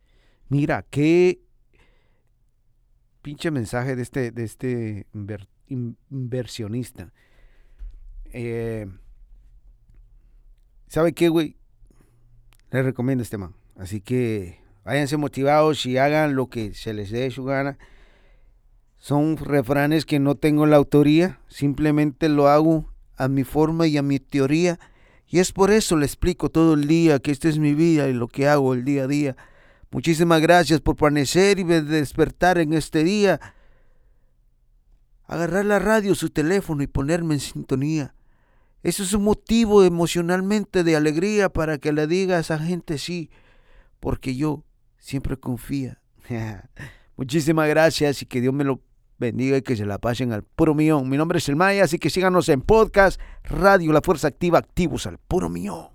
Mira, 0.48 0.86
qué 0.90 1.42
pinche 3.22 3.52
mensaje 3.52 3.98
de 3.98 4.02
este, 4.02 4.32
de 4.32 4.44
este 4.46 5.08
inversionista. 5.68 7.12
Eh, 8.32 8.88
¿Sabe 10.88 11.12
qué, 11.12 11.28
güey? 11.28 11.58
Le 12.72 12.82
recomiendo 12.82 13.24
este 13.24 13.38
man. 13.38 13.56
Así 13.76 14.00
que 14.00 14.62
váyanse 14.86 15.18
motivados 15.18 15.86
y 15.86 15.98
hagan 15.98 16.36
lo 16.36 16.48
que 16.48 16.74
se 16.74 16.94
les 16.94 17.12
dé 17.12 17.30
su 17.30 17.44
gana. 17.44 17.78
Son 19.00 19.36
refranes 19.36 20.06
que 20.06 20.20
no 20.20 20.36
tengo 20.36 20.66
la 20.66 20.78
autoría, 20.78 21.42
simplemente 21.50 22.30
lo 22.30 22.48
hago 22.48 22.90
a 23.18 23.28
mi 23.28 23.44
forma 23.44 23.86
y 23.86 23.98
a 23.98 24.02
mi 24.02 24.20
teoría. 24.20 24.80
Y 25.28 25.40
es 25.40 25.52
por 25.52 25.72
eso 25.72 25.98
le 25.98 26.06
explico 26.06 26.50
todo 26.50 26.76
el 26.76 26.88
día 26.88 27.20
que 27.20 27.32
esta 27.32 27.50
es 27.50 27.58
mi 27.58 27.74
vida 27.74 28.08
y 28.08 28.14
lo 28.14 28.28
que 28.28 28.48
hago 28.48 28.74
el 28.74 28.86
día 28.86 29.04
a 29.04 29.08
día. 29.08 29.36
Muchísimas 29.92 30.42
gracias 30.42 30.82
por 30.82 30.96
permanecer 30.96 31.60
y 31.60 31.64
despertar 31.64 32.58
en 32.58 32.74
este 32.74 33.04
día 33.04 33.40
agarrar 35.28 35.66
la 35.66 35.80
radio, 35.80 36.16
su 36.16 36.30
teléfono 36.30 36.84
y 36.84 36.88
ponerme 36.88 37.36
en 37.36 37.40
sintonía. 37.40 38.14
Eso 38.84 39.04
es 39.04 39.14
un 39.14 39.24
motivo 39.24 39.84
emocionalmente 39.84 40.84
de 40.84 40.96
alegría 40.96 41.50
para 41.50 41.80
que 41.80 41.92
le 41.92 42.06
diga 42.08 42.38
a 42.38 42.42
esa 42.42 42.60
gente 42.60 42.98
sí, 42.98 43.32
porque 44.00 44.36
yo 44.36 44.64
siempre 45.00 45.38
confía. 45.38 46.00
Muchísimas 47.18 47.68
gracias 47.70 48.22
y 48.22 48.26
que 48.26 48.42
Dios 48.42 48.54
me 48.54 48.64
lo 48.64 48.82
bendiga 49.18 49.58
y 49.58 49.62
que 49.62 49.76
se 49.76 49.86
la 49.86 49.98
pasen 49.98 50.34
al 50.34 50.44
puro 50.44 50.74
millón. 50.74 51.10
Mi 51.10 51.18
nombre 51.18 51.40
es 51.40 51.50
El 51.50 51.56
Maya, 51.56 51.84
así 51.84 52.00
que 52.00 52.10
síganos 52.10 52.50
en 52.50 52.62
podcast 52.62 53.20
Radio 53.44 53.92
La 53.94 54.02
Fuerza 54.02 54.28
Activa, 54.28 54.60
activos 54.60 55.08
al 55.08 55.18
puro 55.18 55.50
millón. 55.50 55.95